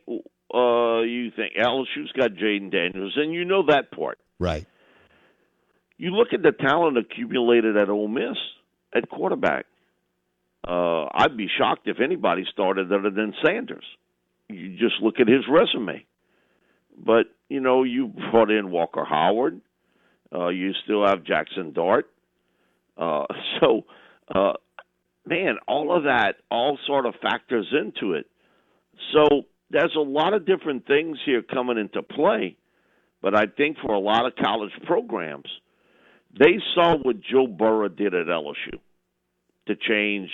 Uh, 0.53 1.01
you 1.01 1.31
think 1.31 1.53
LSU's 1.55 2.11
got 2.17 2.31
Jayden 2.31 2.71
Daniels, 2.71 3.13
and 3.15 3.33
you 3.33 3.45
know 3.45 3.65
that 3.67 3.91
part, 3.91 4.19
right? 4.39 4.65
You 5.97 6.11
look 6.11 6.29
at 6.33 6.41
the 6.41 6.51
talent 6.51 6.97
accumulated 6.97 7.77
at 7.77 7.89
Ole 7.89 8.07
Miss 8.07 8.37
at 8.93 9.09
quarterback. 9.09 9.65
Uh, 10.67 11.05
I'd 11.13 11.37
be 11.37 11.47
shocked 11.57 11.87
if 11.87 11.99
anybody 11.99 12.45
started 12.51 12.91
other 12.91 13.09
than 13.09 13.33
Sanders. 13.43 13.85
You 14.49 14.71
just 14.77 15.01
look 15.01 15.19
at 15.19 15.27
his 15.27 15.45
resume. 15.49 16.05
But 16.97 17.27
you 17.49 17.61
know, 17.61 17.83
you 17.83 18.11
brought 18.31 18.51
in 18.51 18.71
Walker 18.71 19.05
Howard. 19.05 19.61
Uh, 20.33 20.49
you 20.49 20.73
still 20.83 21.05
have 21.05 21.19
Jaxson 21.19 21.73
Dart. 21.73 22.09
Uh, 22.97 23.25
so 23.59 23.85
uh, 24.33 24.53
man, 25.25 25.57
all 25.67 25.95
of 25.95 26.03
that 26.03 26.35
all 26.49 26.77
sort 26.87 27.05
of 27.05 27.15
factors 27.21 27.67
into 27.71 28.13
it. 28.13 28.25
So 29.13 29.43
there's 29.69 29.95
a 29.95 30.01
lot 30.01 30.33
of 30.33 30.45
different 30.45 30.85
things 30.85 31.17
here 31.25 31.41
coming 31.41 31.77
into 31.77 32.01
play. 32.01 32.57
But 33.21 33.35
I 33.35 33.45
think 33.45 33.77
for 33.83 33.93
a 33.93 33.99
lot 33.99 34.25
of 34.25 34.33
college 34.35 34.71
programs, 34.85 35.47
they 36.37 36.59
saw 36.73 36.95
what 36.97 37.17
Joe 37.21 37.47
Burrow 37.47 37.89
did 37.89 38.13
at 38.13 38.27
LSU 38.27 38.79
to 39.67 39.75
change. 39.75 40.29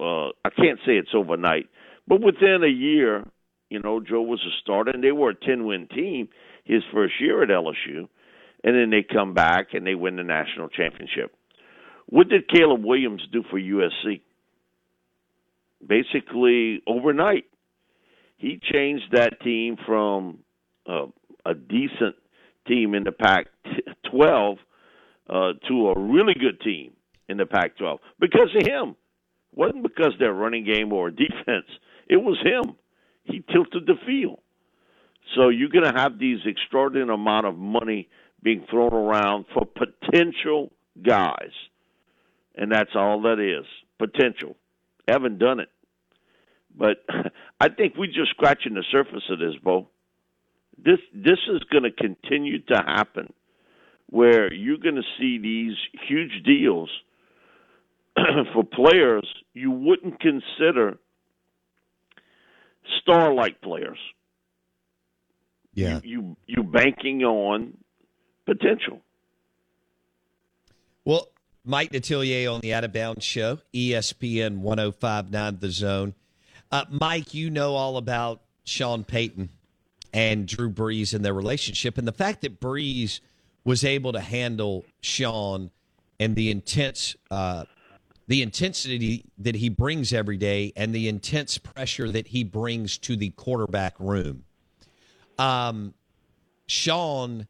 Uh, 0.00 0.28
I 0.44 0.50
can't 0.56 0.78
say 0.86 0.92
it's 0.92 1.14
overnight, 1.14 1.68
but 2.06 2.22
within 2.22 2.62
a 2.62 2.68
year, 2.68 3.24
you 3.68 3.80
know, 3.80 4.00
Joe 4.00 4.22
was 4.22 4.40
a 4.40 4.54
starter, 4.62 4.92
and 4.92 5.02
they 5.02 5.12
were 5.12 5.30
a 5.30 5.34
ten-win 5.34 5.88
team 5.88 6.28
his 6.64 6.82
first 6.92 7.14
year 7.20 7.42
at 7.42 7.48
LSU, 7.48 8.08
and 8.64 8.76
then 8.76 8.90
they 8.90 9.02
come 9.02 9.34
back 9.34 9.74
and 9.74 9.86
they 9.86 9.94
win 9.94 10.16
the 10.16 10.22
national 10.22 10.68
championship. 10.68 11.34
What 12.10 12.30
did 12.30 12.48
Caleb 12.48 12.84
Williams 12.84 13.22
do 13.30 13.44
for 13.50 13.60
USC? 13.60 14.22
Basically, 15.86 16.82
overnight, 16.86 17.44
he 18.38 18.58
changed 18.72 19.12
that 19.12 19.40
team 19.42 19.76
from 19.84 20.38
uh, 20.88 21.06
a 21.44 21.54
decent 21.54 22.16
team 22.66 22.94
in 22.94 23.04
the 23.04 23.12
Pac 23.12 23.48
12 24.10 24.58
uh, 25.28 25.52
to 25.68 25.88
a 25.88 26.00
really 26.00 26.32
good 26.32 26.60
team 26.62 26.92
in 27.28 27.36
the 27.36 27.44
Pac 27.44 27.76
12 27.76 28.00
because 28.18 28.48
of 28.58 28.66
him. 28.66 28.96
It 29.52 29.58
wasn't 29.58 29.82
because 29.82 30.14
their 30.18 30.32
running 30.32 30.64
game 30.64 30.92
or 30.94 31.10
defense, 31.10 31.66
it 32.08 32.16
was 32.16 32.38
him. 32.42 32.74
He 33.24 33.44
tilted 33.52 33.86
the 33.86 33.96
field. 34.06 34.40
So 35.36 35.50
you're 35.50 35.68
going 35.68 35.84
to 35.84 36.00
have 36.00 36.18
these 36.18 36.38
extraordinary 36.46 37.12
amount 37.12 37.44
of 37.44 37.58
money 37.58 38.08
being 38.42 38.64
thrown 38.70 38.94
around 38.94 39.44
for 39.52 39.66
potential 39.66 40.72
guys 41.06 41.52
and 42.58 42.70
that's 42.72 42.90
all 42.94 43.22
that 43.22 43.38
is 43.38 43.64
potential. 43.98 44.56
Haven't 45.06 45.38
done 45.38 45.60
it, 45.60 45.70
but 46.76 47.04
I 47.60 47.68
think 47.68 47.94
we're 47.96 48.06
just 48.06 48.30
scratching 48.30 48.74
the 48.74 48.84
surface 48.90 49.22
of 49.30 49.38
this, 49.38 49.54
Bo. 49.62 49.88
This 50.76 50.98
this 51.14 51.38
is 51.50 51.62
going 51.70 51.84
to 51.84 51.90
continue 51.90 52.60
to 52.66 52.76
happen, 52.76 53.32
where 54.10 54.52
you're 54.52 54.78
going 54.78 54.96
to 54.96 55.02
see 55.18 55.38
these 55.38 55.76
huge 56.06 56.42
deals 56.44 56.90
for 58.52 58.64
players 58.64 59.26
you 59.54 59.70
wouldn't 59.70 60.20
consider 60.20 60.98
star-like 63.02 63.60
players. 63.60 63.98
Yeah, 65.74 66.00
you 66.02 66.36
you, 66.46 66.56
you 66.58 66.62
banking 66.64 67.22
on 67.22 67.78
potential. 68.46 69.00
Well, 71.04 71.28
Mike 71.68 71.92
Detillier 71.92 72.54
on 72.54 72.60
the 72.62 72.72
Out 72.72 72.84
of 72.84 72.94
Bounds 72.94 73.22
Show, 73.22 73.58
ESPN 73.74 74.60
1059 74.60 75.58
The 75.60 75.70
Zone. 75.70 76.14
Uh, 76.72 76.86
Mike, 76.88 77.34
you 77.34 77.50
know 77.50 77.74
all 77.74 77.98
about 77.98 78.40
Sean 78.64 79.04
Payton 79.04 79.50
and 80.14 80.48
Drew 80.48 80.70
Brees 80.70 81.12
and 81.12 81.22
their 81.22 81.34
relationship, 81.34 81.98
and 81.98 82.08
the 82.08 82.12
fact 82.12 82.40
that 82.40 82.58
Brees 82.58 83.20
was 83.64 83.84
able 83.84 84.12
to 84.12 84.20
handle 84.20 84.86
Sean 85.02 85.70
and 86.18 86.34
the 86.34 86.50
intense, 86.50 87.16
uh, 87.30 87.64
the 88.28 88.40
intensity 88.40 89.26
that 89.36 89.54
he 89.54 89.68
brings 89.68 90.14
every 90.14 90.38
day, 90.38 90.72
and 90.74 90.94
the 90.94 91.06
intense 91.06 91.58
pressure 91.58 92.10
that 92.10 92.28
he 92.28 92.44
brings 92.44 92.96
to 92.96 93.14
the 93.14 93.28
quarterback 93.30 93.94
room. 94.00 94.44
Um, 95.38 95.92
Sean, 96.66 97.46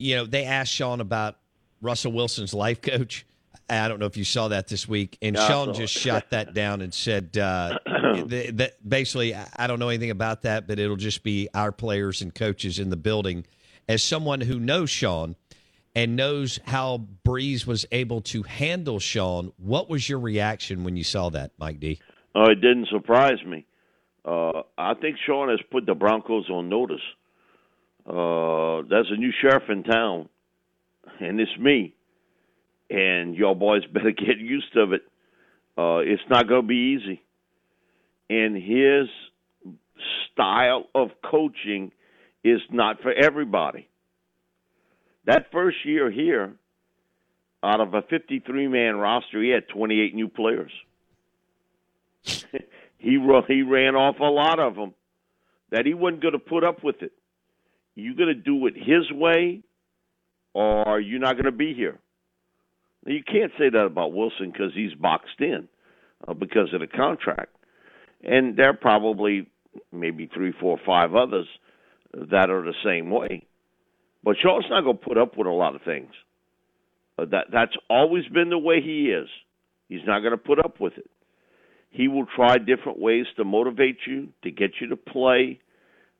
you 0.00 0.16
know, 0.16 0.26
they 0.26 0.44
asked 0.44 0.72
Sean 0.72 1.00
about 1.00 1.36
Russell 1.80 2.10
Wilson's 2.10 2.52
life 2.52 2.82
coach. 2.82 3.24
I 3.68 3.88
don't 3.88 3.98
know 3.98 4.06
if 4.06 4.16
you 4.16 4.24
saw 4.24 4.48
that 4.48 4.68
this 4.68 4.86
week, 4.86 5.16
and 5.22 5.36
I 5.36 5.48
Sean 5.48 5.74
just 5.74 5.94
shot 5.94 6.30
that 6.30 6.54
down 6.54 6.82
and 6.82 6.92
said 6.92 7.36
uh, 7.38 7.78
that, 7.86 8.52
that 8.54 8.88
basically 8.88 9.34
I 9.34 9.66
don't 9.66 9.78
know 9.78 9.88
anything 9.88 10.10
about 10.10 10.42
that, 10.42 10.66
but 10.66 10.78
it'll 10.78 10.96
just 10.96 11.22
be 11.22 11.48
our 11.54 11.72
players 11.72 12.20
and 12.20 12.34
coaches 12.34 12.78
in 12.78 12.90
the 12.90 12.96
building. 12.96 13.46
As 13.88 14.02
someone 14.02 14.40
who 14.40 14.58
knows 14.58 14.90
Sean 14.90 15.36
and 15.94 16.16
knows 16.16 16.58
how 16.64 17.06
Brees 17.26 17.66
was 17.66 17.86
able 17.92 18.20
to 18.22 18.42
handle 18.42 18.98
Sean, 18.98 19.52
what 19.56 19.88
was 19.88 20.08
your 20.08 20.18
reaction 20.18 20.84
when 20.84 20.96
you 20.96 21.04
saw 21.04 21.30
that, 21.30 21.52
Mike 21.58 21.80
D? 21.80 22.00
Oh, 22.34 22.50
it 22.50 22.60
didn't 22.60 22.88
surprise 22.88 23.42
me. 23.46 23.66
Uh, 24.24 24.62
I 24.78 24.94
think 24.94 25.16
Sean 25.24 25.50
has 25.50 25.60
put 25.70 25.86
the 25.86 25.94
Broncos 25.94 26.48
on 26.50 26.68
notice. 26.68 27.02
Uh, 28.06 28.82
there's 28.88 29.10
a 29.10 29.16
new 29.16 29.32
sheriff 29.40 29.64
in 29.68 29.82
town, 29.82 30.28
and 31.20 31.40
it's 31.40 31.56
me. 31.58 31.94
And 32.90 33.34
y'all 33.34 33.54
boys 33.54 33.84
better 33.92 34.10
get 34.10 34.38
used 34.38 34.72
to 34.74 34.92
it. 34.92 35.02
Uh, 35.76 35.98
it's 35.98 36.22
not 36.30 36.48
going 36.48 36.62
to 36.62 36.68
be 36.68 36.98
easy. 36.98 37.22
And 38.30 38.56
his 38.56 39.08
style 40.32 40.84
of 40.94 41.10
coaching 41.24 41.92
is 42.42 42.60
not 42.70 43.00
for 43.00 43.12
everybody. 43.12 43.88
That 45.26 45.50
first 45.52 45.78
year 45.84 46.10
here, 46.10 46.54
out 47.62 47.80
of 47.80 47.94
a 47.94 48.02
53 48.02 48.68
man 48.68 48.96
roster, 48.96 49.42
he 49.42 49.48
had 49.50 49.68
28 49.68 50.14
new 50.14 50.28
players. 50.28 50.70
he 52.22 53.18
he 53.48 53.62
ran 53.62 53.94
off 53.96 54.20
a 54.20 54.24
lot 54.24 54.58
of 54.58 54.74
them 54.74 54.94
that 55.70 55.86
he 55.86 55.94
wasn't 55.94 56.22
going 56.22 56.32
to 56.32 56.38
put 56.38 56.62
up 56.62 56.84
with 56.84 57.02
it. 57.02 57.12
You're 57.94 58.14
going 58.14 58.28
to 58.28 58.34
do 58.34 58.66
it 58.66 58.74
his 58.76 59.10
way, 59.10 59.62
or 60.52 61.00
you're 61.00 61.20
not 61.20 61.34
going 61.34 61.44
to 61.44 61.52
be 61.52 61.74
here. 61.74 61.98
You 63.06 63.22
can't 63.22 63.52
say 63.58 63.68
that 63.70 63.84
about 63.84 64.12
Wilson 64.12 64.50
because 64.50 64.72
he's 64.74 64.94
boxed 64.94 65.40
in 65.40 65.68
uh, 66.26 66.34
because 66.34 66.72
of 66.72 66.80
the 66.80 66.86
contract, 66.86 67.54
and 68.22 68.56
there 68.56 68.70
are 68.70 68.74
probably 68.74 69.48
maybe 69.92 70.30
three, 70.32 70.52
four, 70.58 70.78
five 70.86 71.14
others 71.14 71.46
that 72.12 72.50
are 72.50 72.62
the 72.62 72.74
same 72.84 73.10
way. 73.10 73.46
But 74.22 74.36
Sean's 74.42 74.64
not 74.70 74.84
going 74.84 74.96
to 74.98 75.04
put 75.04 75.18
up 75.18 75.36
with 75.36 75.46
a 75.46 75.50
lot 75.50 75.74
of 75.74 75.82
things. 75.82 76.12
Uh, 77.18 77.26
that 77.26 77.46
that's 77.52 77.76
always 77.90 78.26
been 78.28 78.50
the 78.50 78.58
way 78.58 78.80
he 78.80 79.10
is. 79.10 79.28
He's 79.88 80.06
not 80.06 80.20
going 80.20 80.32
to 80.32 80.38
put 80.38 80.58
up 80.58 80.80
with 80.80 80.94
it. 80.96 81.10
He 81.90 82.08
will 82.08 82.26
try 82.34 82.56
different 82.58 82.98
ways 82.98 83.26
to 83.36 83.44
motivate 83.44 83.98
you, 84.06 84.28
to 84.42 84.50
get 84.50 84.72
you 84.80 84.88
to 84.88 84.96
play 84.96 85.60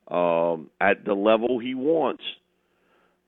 um, 0.07 0.69
at 0.79 1.03
the 1.03 1.13
level 1.13 1.59
he 1.59 1.73
wants. 1.73 2.23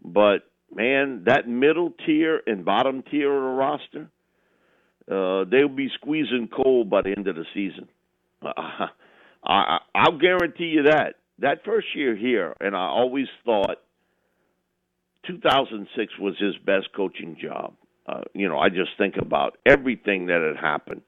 But 0.03 0.43
man, 0.73 1.23
that 1.25 1.47
middle 1.47 1.93
tier 2.05 2.41
and 2.45 2.65
bottom 2.65 3.03
tier 3.09 3.33
of 3.33 3.43
the 3.43 3.57
roster, 3.57 4.09
uh, 5.09 5.49
they'll 5.49 5.73
be 5.73 5.89
squeezing 5.95 6.49
cold 6.53 6.89
by 6.89 7.01
the 7.01 7.13
end 7.15 7.27
of 7.27 7.35
the 7.35 7.45
season. 7.53 7.87
Uh, 8.41 8.87
I, 9.43 9.79
I'll 9.95 10.17
guarantee 10.17 10.65
you 10.65 10.83
that. 10.83 11.15
That 11.39 11.63
first 11.63 11.87
year 11.95 12.15
here, 12.15 12.55
and 12.59 12.75
I 12.75 12.87
always 12.87 13.27
thought 13.45 13.77
2006 15.27 16.13
was 16.19 16.35
his 16.39 16.55
best 16.65 16.87
coaching 16.95 17.37
job. 17.39 17.73
Uh, 18.07 18.21
you 18.33 18.47
know, 18.47 18.57
I 18.57 18.69
just 18.69 18.91
think 18.97 19.15
about 19.17 19.57
everything 19.65 20.27
that 20.27 20.41
had 20.41 20.63
happened. 20.63 21.01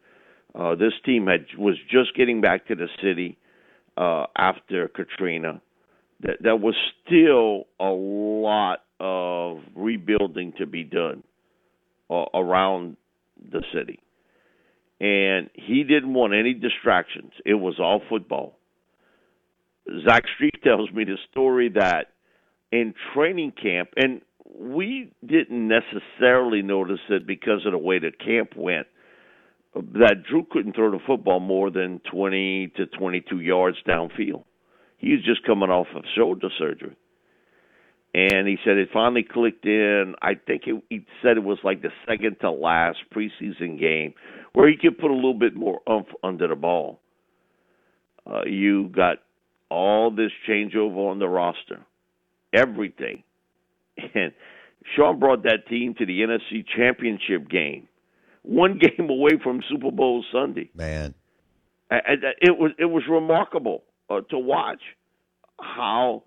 Uh, 0.54 0.76
this 0.76 0.93
team 1.06 1.28
had 1.28 1.45
was 1.58 1.78
just 1.89 2.15
getting 2.15 2.41
back 2.41 2.67
to 2.67 2.76
the 2.76 2.88
city 3.02 3.38
uh, 3.98 4.26
after 4.38 4.88
Katrina. 4.88 5.62
That 6.22 6.38
there 6.41 6.56
was 6.56 6.76
still 7.06 7.67
a 7.80 7.89
lot 7.89 8.84
of 9.00 9.60
rebuilding 9.76 10.54
to 10.58 10.66
be 10.66 10.84
done 10.84 11.24
uh, 12.10 12.26
around 12.34 12.98
the 13.52 13.64
city, 13.74 14.00
and 15.00 15.50
he 15.54 15.84
didn't 15.84 16.14
want 16.14 16.34
any 16.34 16.54
distractions. 16.54 17.32
It 17.46 17.54
was 17.54 17.76
all 17.80 18.02
football. 18.10 18.58
Zach 20.06 20.24
Strief 20.40 20.62
tells 20.64 20.92
me 20.92 21.04
the 21.04 21.18
story 21.32 21.70
that 21.70 22.08
in 22.72 22.94
training 23.14 23.54
camp, 23.62 23.90
and 23.96 24.22
we 24.58 25.12
didn't 25.26 25.68
necessarily 25.68 26.62
notice 26.62 27.00
it 27.10 27.26
because 27.26 27.66
of 27.66 27.72
the 27.72 27.78
way 27.78 28.00
the 28.00 28.12
camp 28.12 28.52
went. 28.56 28.88
That 29.76 30.24
Drew 30.28 30.46
couldn't 30.50 30.76
throw 30.76 30.92
the 30.92 31.00
football 31.06 31.40
more 31.40 31.70
than 31.70 32.02
20 32.12 32.74
to 32.78 32.86
22 32.88 33.40
yards 33.40 33.78
downfield. 33.88 34.44
He 34.98 35.12
was 35.12 35.24
just 35.24 35.46
coming 35.46 35.70
off 35.70 35.88
of 35.96 36.04
shoulder 36.16 36.50
surgery. 36.58 36.96
And 38.13 38.48
he 38.48 38.58
said 38.65 38.78
it 38.78 38.89
finally 38.91 39.24
clicked 39.24 39.65
in. 39.65 40.15
I 40.22 40.34
think 40.34 40.63
it, 40.65 40.84
he 40.89 41.06
said 41.22 41.38
it 41.38 41.43
was 41.43 41.60
like 41.63 41.82
the 41.82 41.91
second 42.08 42.38
to 42.41 42.50
last 42.50 42.98
preseason 43.13 43.80
game 43.80 44.13
where 44.54 44.67
he 44.67 44.78
could 44.78 44.98
put 44.98 45.12
a 45.12 45.13
little 45.13 45.36
bit 45.36 45.56
more 45.56 45.80
umph 45.88 46.08
under 46.24 46.48
the 46.48 46.56
ball. 46.56 47.00
Uh, 48.26 48.45
you 48.45 48.89
got 48.89 49.17
all 49.69 50.12
this 50.12 50.32
changeover 50.48 51.12
on 51.12 51.19
the 51.19 51.28
roster, 51.28 51.86
everything. 52.54 53.24
And 54.15 54.32
Sean 54.95 55.19
brought 55.19 55.43
that 55.43 55.67
team 55.67 55.93
to 55.95 56.06
the 56.06 56.22
NFC 56.22 56.65
Championship 56.76 57.50
game, 57.50 57.88
one 58.43 58.80
game 58.98 59.10
away 59.10 59.32
from 59.43 59.62
Super 59.69 59.91
Bowl 59.91 60.24
Sunday. 60.32 60.69
Man, 60.74 61.13
And 61.89 62.24
it 62.41 62.58
was 62.58 62.72
it 62.80 62.86
was 62.86 63.04
remarkable 63.10 63.84
uh, 64.10 64.22
to 64.30 64.39
watch 64.39 64.82
how 65.60 66.24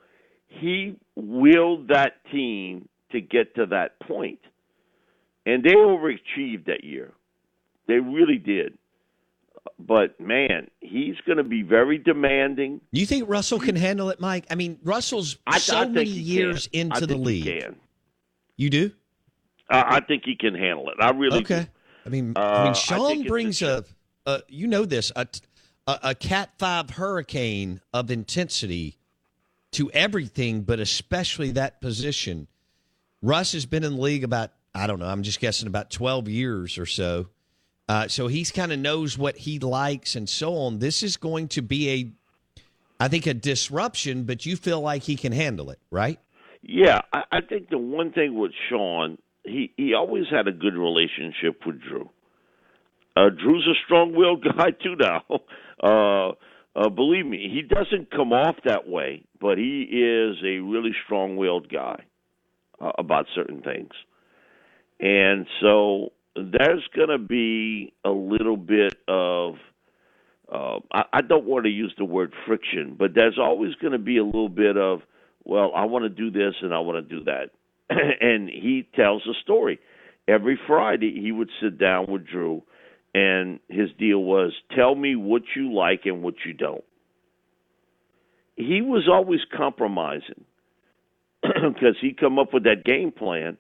he 0.61 0.97
willed 1.17 1.89
that 1.89 2.25
team 2.31 2.89
to 3.13 3.21
get 3.21 3.55
to 3.57 3.67
that 3.67 3.99
point, 4.01 4.41
and 5.47 5.63
they 5.65 5.75
overachieved 5.75 6.67
that 6.67 6.85
year. 6.85 7.13
They 7.89 7.95
really 7.99 8.39
did. 8.39 8.79
But 9.79 10.19
man, 10.21 10.69
he's 10.81 11.15
going 11.27 11.39
to 11.39 11.45
be 11.45 11.63
very 11.63 11.99
demanding. 11.99 12.81
Do 12.93 13.01
you 13.01 13.07
think 13.07 13.29
Russell 13.29 13.59
can 13.61 13.77
handle 13.77 14.11
it, 14.11 14.21
Mike? 14.21 14.47
I 14.51 14.55
mean, 14.55 14.79
Russell's 14.83 15.39
I, 15.47 15.59
so 15.59 15.79
I 15.79 15.89
many 15.89 16.09
years 16.11 16.69
can. 16.69 16.93
into 16.93 17.07
the 17.07 17.17
league. 17.17 17.75
You 18.57 18.71
do? 18.71 18.91
I, 19.71 19.97
I 19.97 20.01
think 20.01 20.23
he 20.25 20.37
can 20.37 20.55
handle 20.55 20.89
it. 20.91 20.97
I 21.01 21.11
really 21.11 21.41
Okay. 21.41 21.63
do. 21.63 21.67
I 22.07 22.09
mean, 22.09 22.33
Uh, 22.37 22.41
I 22.41 22.65
mean, 22.65 22.75
Sean 22.75 23.23
brings 23.25 23.63
a- 23.63 23.85
a, 24.27 24.31
a, 24.31 24.43
you 24.49 24.67
know 24.67 24.85
this, 24.85 25.11
a, 25.17 25.27
a, 25.87 25.99
a 26.03 26.15
Cat 26.15 26.51
Five 26.59 26.91
hurricane 26.91 27.81
of 27.93 28.11
intensity 28.11 28.99
to 29.73 29.91
everything, 29.93 30.63
but 30.63 30.81
especially 30.81 31.53
that 31.53 31.81
position. 31.81 32.47
Russ 33.23 33.53
has 33.53 33.67
been 33.67 33.85
in 33.85 33.97
the 33.97 34.01
league 34.01 34.25
about, 34.25 34.53
I 34.75 34.87
don't 34.87 34.99
know, 34.99 35.07
I'm 35.07 35.23
just 35.23 35.41
guessing 35.41 35.67
about 35.67 35.91
12 35.91 36.29
years 36.29 36.79
or 36.79 36.87
so. 36.87 37.29
Uh, 37.89 38.09
so 38.09 38.29
he's 38.29 38.51
kind 38.51 38.73
of 38.73 38.79
knows 38.79 39.19
what 39.19 39.37
he 39.37 39.59
likes 39.59 40.15
and 40.15 40.29
so 40.29 40.57
on. 40.57 40.79
This 40.79 41.03
is 41.03 41.17
going 41.17 41.49
to 41.49 41.63
be 41.63 41.91
a, 41.91 42.63
I 43.01 43.09
think, 43.09 43.27
a 43.27 43.35
disruption, 43.35 44.25
but 44.25 44.47
you 44.47 44.57
feel 44.57 44.81
like 44.81 45.03
he 45.03 45.17
can 45.17 45.33
handle 45.33 45.71
it, 45.71 45.79
right? 45.91 46.19
Yeah, 46.63 47.01
I, 47.13 47.23
I 47.33 47.41
think 47.41 47.71
the 47.71 47.79
one 47.79 48.13
thing 48.13 48.39
with 48.39 48.53
Sean, 48.69 49.19
he 49.45 49.73
he 49.77 49.95
always 49.95 50.27
had 50.31 50.47
a 50.47 50.53
good 50.53 50.75
relationship 50.75 51.67
with 51.67 51.81
Drew. 51.81 52.09
Uh, 53.17 53.29
Drew's 53.31 53.67
a 53.67 53.75
strong-willed 53.85 54.45
guy 54.57 54.71
too 54.71 54.97
now. 54.97 55.25
Uh, 55.83 56.35
uh, 56.75 56.89
believe 56.89 57.27
me, 57.27 57.51
he 57.53 57.63
doesn't 57.63 58.11
come 58.11 58.33
off 58.33 58.57
that 58.65 58.89
way, 58.89 59.25
but 59.41 59.59
he 59.59 59.83
is 59.83 60.37
a 60.45 60.61
really 60.61 60.93
strong-willed 61.05 61.69
guy 61.71 62.05
uh, 62.81 62.93
about 62.99 63.27
certain 63.35 63.63
things. 63.63 63.91
And 65.01 65.47
so 65.61 66.13
there's 66.35 66.87
going 66.95 67.09
to 67.09 67.19
be 67.19 67.93
a 68.05 68.11
little 68.11 68.57
bit 68.57 68.95
of 69.09 69.55
uh, 70.53 70.81
I, 70.93 71.05
I 71.15 71.21
don't 71.23 71.47
want 71.47 71.65
to 71.65 71.71
use 71.71 71.95
the 71.97 72.05
word 72.05 72.35
friction, 72.47 72.95
but 72.99 73.15
there's 73.15 73.39
always 73.39 73.75
going 73.77 73.93
to 73.93 73.99
be 73.99 74.19
a 74.19 74.25
little 74.25 74.51
bit 74.51 74.77
of 74.77 75.01
well, 75.45 75.73
I 75.75 75.87
want 75.87 76.05
to 76.05 76.09
do 76.09 76.31
this 76.31 76.55
and 76.63 76.73
I 76.73 76.79
want 76.81 77.09
to 77.09 77.17
do 77.19 77.25
that. 77.25 77.51
and 77.91 78.49
he 78.49 78.87
tells 78.95 79.27
a 79.27 79.35
story. 79.43 79.81
Every 80.29 80.59
Friday, 80.69 81.21
he 81.21 81.33
would 81.33 81.51
sit 81.61 81.79
down 81.79 82.07
with 82.09 82.27
Drew, 82.27 82.63
and 83.15 83.61
his 83.69 83.91
deal 83.99 84.23
was 84.23 84.53
tell 84.75 84.95
me 84.95 85.17
what 85.17 85.43
you 85.55 85.75
like 85.75 86.03
and 86.05 86.23
what 86.23 86.35
you 86.47 86.53
don't. 86.55 86.85
He 88.57 88.81
was 88.81 89.09
always 89.11 89.41
compromising 89.55 90.45
because 91.43 91.97
he'd 92.01 92.19
come 92.21 92.39
up 92.39 92.53
with 92.53 92.65
that 92.65 92.85
game 92.85 93.13
plan 93.13 93.57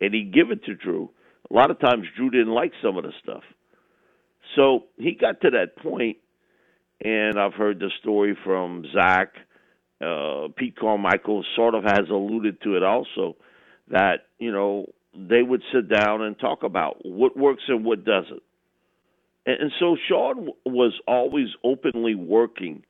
and 0.00 0.14
he'd 0.14 0.32
give 0.32 0.50
it 0.50 0.64
to 0.64 0.74
Drew. 0.74 1.10
A 1.50 1.54
lot 1.54 1.70
of 1.70 1.80
times, 1.80 2.06
Drew 2.16 2.30
didn't 2.30 2.52
like 2.52 2.72
some 2.82 2.96
of 2.96 3.04
the 3.04 3.12
stuff. 3.22 3.42
So 4.56 4.84
he 4.96 5.12
got 5.12 5.40
to 5.42 5.50
that 5.50 5.76
point, 5.82 6.18
and 7.02 7.38
I've 7.38 7.54
heard 7.54 7.78
the 7.78 7.90
story 8.00 8.36
from 8.44 8.84
Zach. 8.94 9.32
Uh, 10.00 10.48
Pete 10.56 10.76
Carmichael 10.78 11.44
sort 11.56 11.74
of 11.74 11.84
has 11.84 12.08
alluded 12.10 12.60
to 12.62 12.76
it 12.76 12.82
also 12.82 13.36
that, 13.90 14.26
you 14.38 14.52
know, 14.52 14.86
they 15.14 15.42
would 15.42 15.62
sit 15.72 15.88
down 15.88 16.22
and 16.22 16.38
talk 16.38 16.62
about 16.62 16.98
what 17.04 17.36
works 17.36 17.64
and 17.68 17.84
what 17.84 18.04
doesn't. 18.04 18.42
And, 19.48 19.72
so 19.80 19.96
Sean 20.08 20.50
was 20.66 20.92
always 21.06 21.48
openly 21.64 22.14
working 22.14 22.84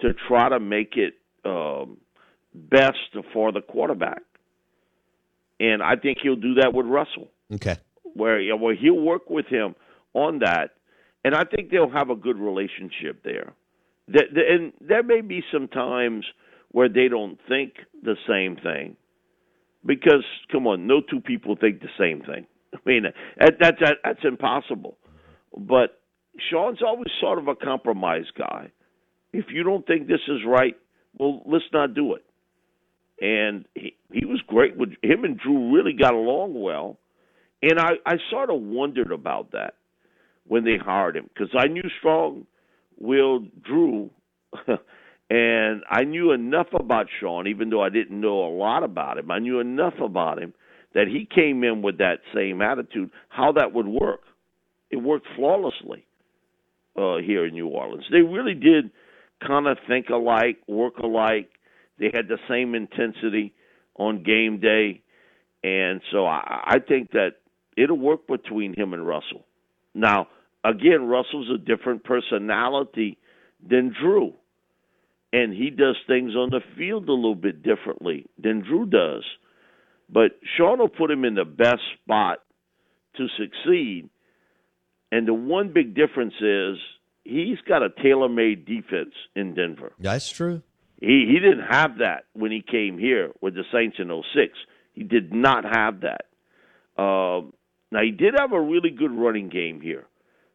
to 0.00 0.12
try 0.28 0.50
to 0.50 0.60
make 0.60 0.94
it 0.96 1.14
um, 1.44 1.96
best 2.54 2.98
for 3.32 3.50
the 3.50 3.62
quarterback. 3.62 4.20
And 5.58 5.82
I 5.82 5.96
think 5.96 6.18
he'll 6.22 6.36
do 6.36 6.54
that 6.60 6.74
with 6.74 6.84
Russell. 6.84 7.28
Okay. 7.54 7.76
Where, 8.02 8.54
where 8.56 8.74
he'll 8.74 9.00
work 9.00 9.30
with 9.30 9.46
him 9.46 9.74
on 10.12 10.40
that. 10.40 10.72
And 11.24 11.34
I 11.34 11.44
think 11.44 11.70
they'll 11.70 11.90
have 11.90 12.10
a 12.10 12.14
good 12.14 12.36
relationship 12.36 13.22
there. 13.24 13.54
And 14.06 14.74
there 14.80 15.02
may 15.02 15.22
be 15.22 15.42
some 15.50 15.66
times 15.66 16.26
where 16.72 16.90
they 16.90 17.08
don't 17.08 17.38
think 17.48 17.72
the 18.02 18.16
same 18.28 18.56
thing 18.56 18.96
because 19.84 20.24
come 20.52 20.66
on, 20.66 20.86
no 20.86 21.00
two 21.00 21.20
people 21.20 21.56
think 21.58 21.80
the 21.80 21.88
same 21.98 22.20
thing. 22.20 22.46
I 22.74 22.78
mean, 22.84 23.04
that's 23.38 23.80
that's 24.04 24.24
impossible. 24.24 24.98
But 25.56 26.00
Sean's 26.50 26.82
always 26.82 27.10
sort 27.20 27.38
of 27.38 27.48
a 27.48 27.54
compromise 27.54 28.26
guy. 28.36 28.70
If 29.32 29.46
you 29.50 29.62
don't 29.62 29.86
think 29.86 30.06
this 30.06 30.20
is 30.28 30.40
right, 30.46 30.76
well, 31.18 31.42
let's 31.46 31.64
not 31.72 31.94
do 31.94 32.14
it. 32.14 32.24
And 33.20 33.64
he 33.74 33.96
he 34.12 34.26
was 34.26 34.40
great 34.46 34.76
with 34.76 34.90
him 35.02 35.24
and 35.24 35.38
Drew 35.38 35.74
really 35.74 35.94
got 35.94 36.12
along 36.12 36.60
well, 36.60 36.98
and 37.62 37.78
I 37.78 37.92
I 38.04 38.16
sort 38.30 38.50
of 38.50 38.60
wondered 38.60 39.10
about 39.10 39.52
that 39.52 39.74
when 40.46 40.64
they 40.64 40.76
hired 40.76 41.16
him 41.16 41.28
because 41.32 41.54
I 41.58 41.66
knew 41.66 41.82
strong 41.98 42.46
willed 42.98 43.62
Drew 43.62 44.10
And 45.28 45.82
I 45.90 46.04
knew 46.04 46.32
enough 46.32 46.68
about 46.72 47.06
Sean, 47.20 47.48
even 47.48 47.70
though 47.70 47.82
I 47.82 47.88
didn't 47.88 48.20
know 48.20 48.46
a 48.46 48.52
lot 48.56 48.84
about 48.84 49.18
him. 49.18 49.30
I 49.30 49.40
knew 49.40 49.58
enough 49.58 49.94
about 50.00 50.40
him 50.40 50.54
that 50.94 51.08
he 51.08 51.26
came 51.32 51.64
in 51.64 51.82
with 51.82 51.98
that 51.98 52.20
same 52.32 52.62
attitude, 52.62 53.10
how 53.28 53.52
that 53.52 53.72
would 53.72 53.88
work. 53.88 54.20
It 54.90 54.96
worked 54.96 55.26
flawlessly 55.36 56.06
uh, 56.96 57.18
here 57.18 57.46
in 57.46 57.54
New 57.54 57.68
Orleans. 57.68 58.04
They 58.10 58.22
really 58.22 58.54
did 58.54 58.90
kind 59.46 59.66
of 59.66 59.78
think 59.88 60.08
alike, 60.08 60.58
work 60.66 60.98
alike. 60.98 61.50
They 61.98 62.10
had 62.12 62.28
the 62.28 62.38
same 62.48 62.74
intensity 62.74 63.54
on 63.96 64.22
game 64.22 64.60
day. 64.60 65.02
And 65.64 66.00
so 66.12 66.26
I, 66.26 66.62
I 66.64 66.78
think 66.78 67.12
that 67.12 67.36
it'll 67.76 67.98
work 67.98 68.26
between 68.26 68.74
him 68.74 68.92
and 68.92 69.06
Russell. 69.06 69.44
Now, 69.94 70.28
again, 70.64 71.06
Russell's 71.06 71.50
a 71.50 71.58
different 71.58 72.04
personality 72.04 73.18
than 73.66 73.94
Drew 74.00 74.34
and 75.36 75.52
he 75.52 75.70
does 75.70 75.96
things 76.06 76.34
on 76.34 76.48
the 76.50 76.60
field 76.78 77.08
a 77.08 77.12
little 77.12 77.34
bit 77.34 77.62
differently 77.62 78.26
than 78.42 78.62
Drew 78.62 78.86
does. 78.86 79.24
But 80.08 80.38
Sean 80.56 80.78
will 80.78 80.88
put 80.88 81.10
him 81.10 81.24
in 81.24 81.34
the 81.34 81.44
best 81.44 81.82
spot 81.94 82.38
to 83.16 83.26
succeed. 83.36 84.08
And 85.16 85.26
the 85.26 85.32
one 85.32 85.72
big 85.72 85.94
difference 85.94 86.34
is 86.42 86.76
he's 87.24 87.56
got 87.66 87.82
a 87.82 87.88
tailor 88.02 88.28
made 88.28 88.66
defense 88.66 89.14
in 89.34 89.54
Denver. 89.54 89.92
That's 89.98 90.28
true. 90.28 90.60
He 91.00 91.24
he 91.26 91.38
didn't 91.38 91.64
have 91.70 91.98
that 92.00 92.24
when 92.34 92.52
he 92.52 92.60
came 92.60 92.98
here 92.98 93.30
with 93.40 93.54
the 93.54 93.64
Saints 93.72 93.96
in 93.98 94.08
06. 94.08 94.52
He 94.92 95.04
did 95.04 95.32
not 95.32 95.64
have 95.64 96.02
that. 96.02 96.26
Um, 97.02 97.54
now 97.90 98.02
he 98.02 98.10
did 98.10 98.34
have 98.38 98.52
a 98.52 98.60
really 98.60 98.90
good 98.90 99.10
running 99.10 99.48
game 99.48 99.80
here 99.80 100.04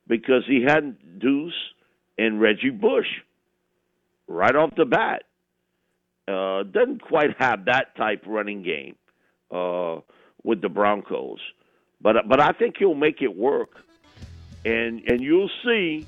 because 0.08 0.43
he 0.47 0.63
had 0.63 0.95
Deuce 1.19 1.54
and 2.19 2.39
Reggie 2.39 2.69
Bush 2.69 3.08
right 4.28 4.56
off 4.56 4.76
the 4.78 4.86
bat. 4.86 5.24
Uh, 6.28 6.62
doesn't 6.71 7.02
quite 7.02 7.32
have 7.39 7.65
that 7.65 7.95
type 7.97 8.26
running 8.28 8.62
game 8.62 8.95
uh, 9.50 10.02
with 10.43 10.62
the 10.62 10.69
Broncos, 10.69 11.39
but 12.00 12.15
but 12.30 12.39
I 12.39 12.52
think 12.52 12.76
he'll 12.78 12.93
make 12.93 13.24
it 13.24 13.36
work, 13.36 13.71
and 14.65 15.02
and 15.08 15.21
you'll 15.21 15.50
see 15.63 16.06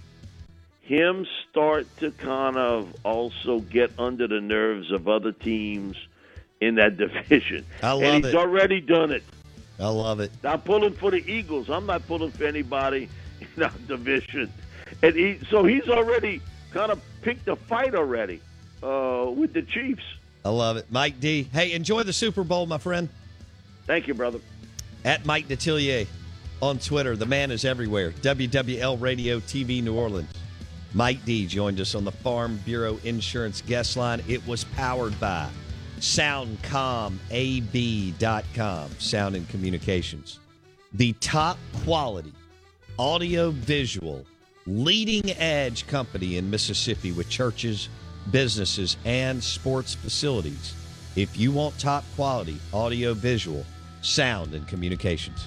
him 0.82 1.26
start 1.50 1.88
to 1.98 2.12
kind 2.12 2.58
of 2.58 2.94
also 3.06 3.60
get 3.60 3.92
under 3.98 4.28
the 4.28 4.42
nerves 4.42 4.92
of 4.92 5.08
other 5.08 5.32
teams 5.32 5.96
in 6.62 6.76
that 6.76 6.98
division. 6.98 7.66
I 7.82 7.94
love 7.94 8.04
and 8.04 8.26
he's 8.26 8.34
it. 8.34 8.38
already 8.38 8.82
done 8.82 9.12
it. 9.12 9.24
I 9.80 9.88
love 9.88 10.20
it. 10.20 10.32
I'm 10.44 10.62
pulling 10.62 10.94
for 10.94 11.12
the 11.12 11.24
Eagles. 11.30 11.70
I'm 11.70 11.86
not 11.86 12.06
pulling 12.08 12.32
for 12.32 12.46
anybody 12.46 13.10
in 13.56 13.64
our 13.64 13.72
division. 13.88 14.52
And 15.02 15.16
he, 15.16 15.40
so 15.50 15.64
he's 15.64 15.88
already 15.90 16.42
kind 16.72 16.92
of 16.92 17.02
picked 17.22 17.48
a 17.48 17.56
fight 17.56 17.96
already 17.96 18.42
uh, 18.84 19.32
with 19.36 19.54
the 19.54 19.62
Chiefs. 19.62 20.04
I 20.46 20.50
love 20.50 20.78
it. 20.78 20.86
Mike 20.92 21.20
D. 21.20 21.44
Hey, 21.44 21.72
enjoy 21.72 22.04
the 22.04 22.14
Super 22.14 22.44
Bowl, 22.44 22.66
my 22.66 22.78
friend. 22.78 23.08
Thank 23.88 24.08
you, 24.08 24.14
brother. 24.14 24.40
At 25.06 25.26
Mike 25.26 25.48
Detillier 25.48 26.08
on 26.64 26.80
Twitter. 26.80 27.16
The 27.18 27.26
man 27.26 27.52
is 27.52 27.66
everywhere. 27.66 28.12
WWL 28.22 29.02
Radio 29.02 29.42
TV 29.42 29.84
New 29.84 29.96
Orleans. 29.96 30.32
Mike 30.94 31.26
D 31.26 31.46
joined 31.46 31.82
us 31.82 31.94
on 31.94 32.06
the 32.06 32.12
Farm 32.12 32.58
Bureau 32.64 32.98
Insurance 33.04 33.62
guest 33.62 33.98
line. 33.98 34.24
It 34.30 34.48
was 34.48 34.64
powered 34.64 35.20
by 35.20 35.50
SoundcomAV.com, 36.00 38.90
Sound 38.98 39.36
and 39.36 39.50
Communications. 39.50 40.40
The 40.94 41.12
top 41.14 41.58
quality 41.84 42.32
audio 42.98 43.52
visual 43.52 44.26
leading 44.66 45.32
edge 45.32 45.86
company 45.88 46.38
in 46.38 46.50
Mississippi 46.50 47.12
with 47.12 47.28
churches, 47.28 47.90
businesses, 48.32 48.96
and 49.04 49.44
sports 49.44 49.96
facilities. 49.96 50.74
If 51.18 51.38
you 51.38 51.52
want 51.52 51.78
top 51.78 52.06
quality 52.16 52.58
audio 52.74 53.14
visual, 53.14 53.66
sound, 54.02 54.54
and 54.54 54.66
communications. 54.68 55.46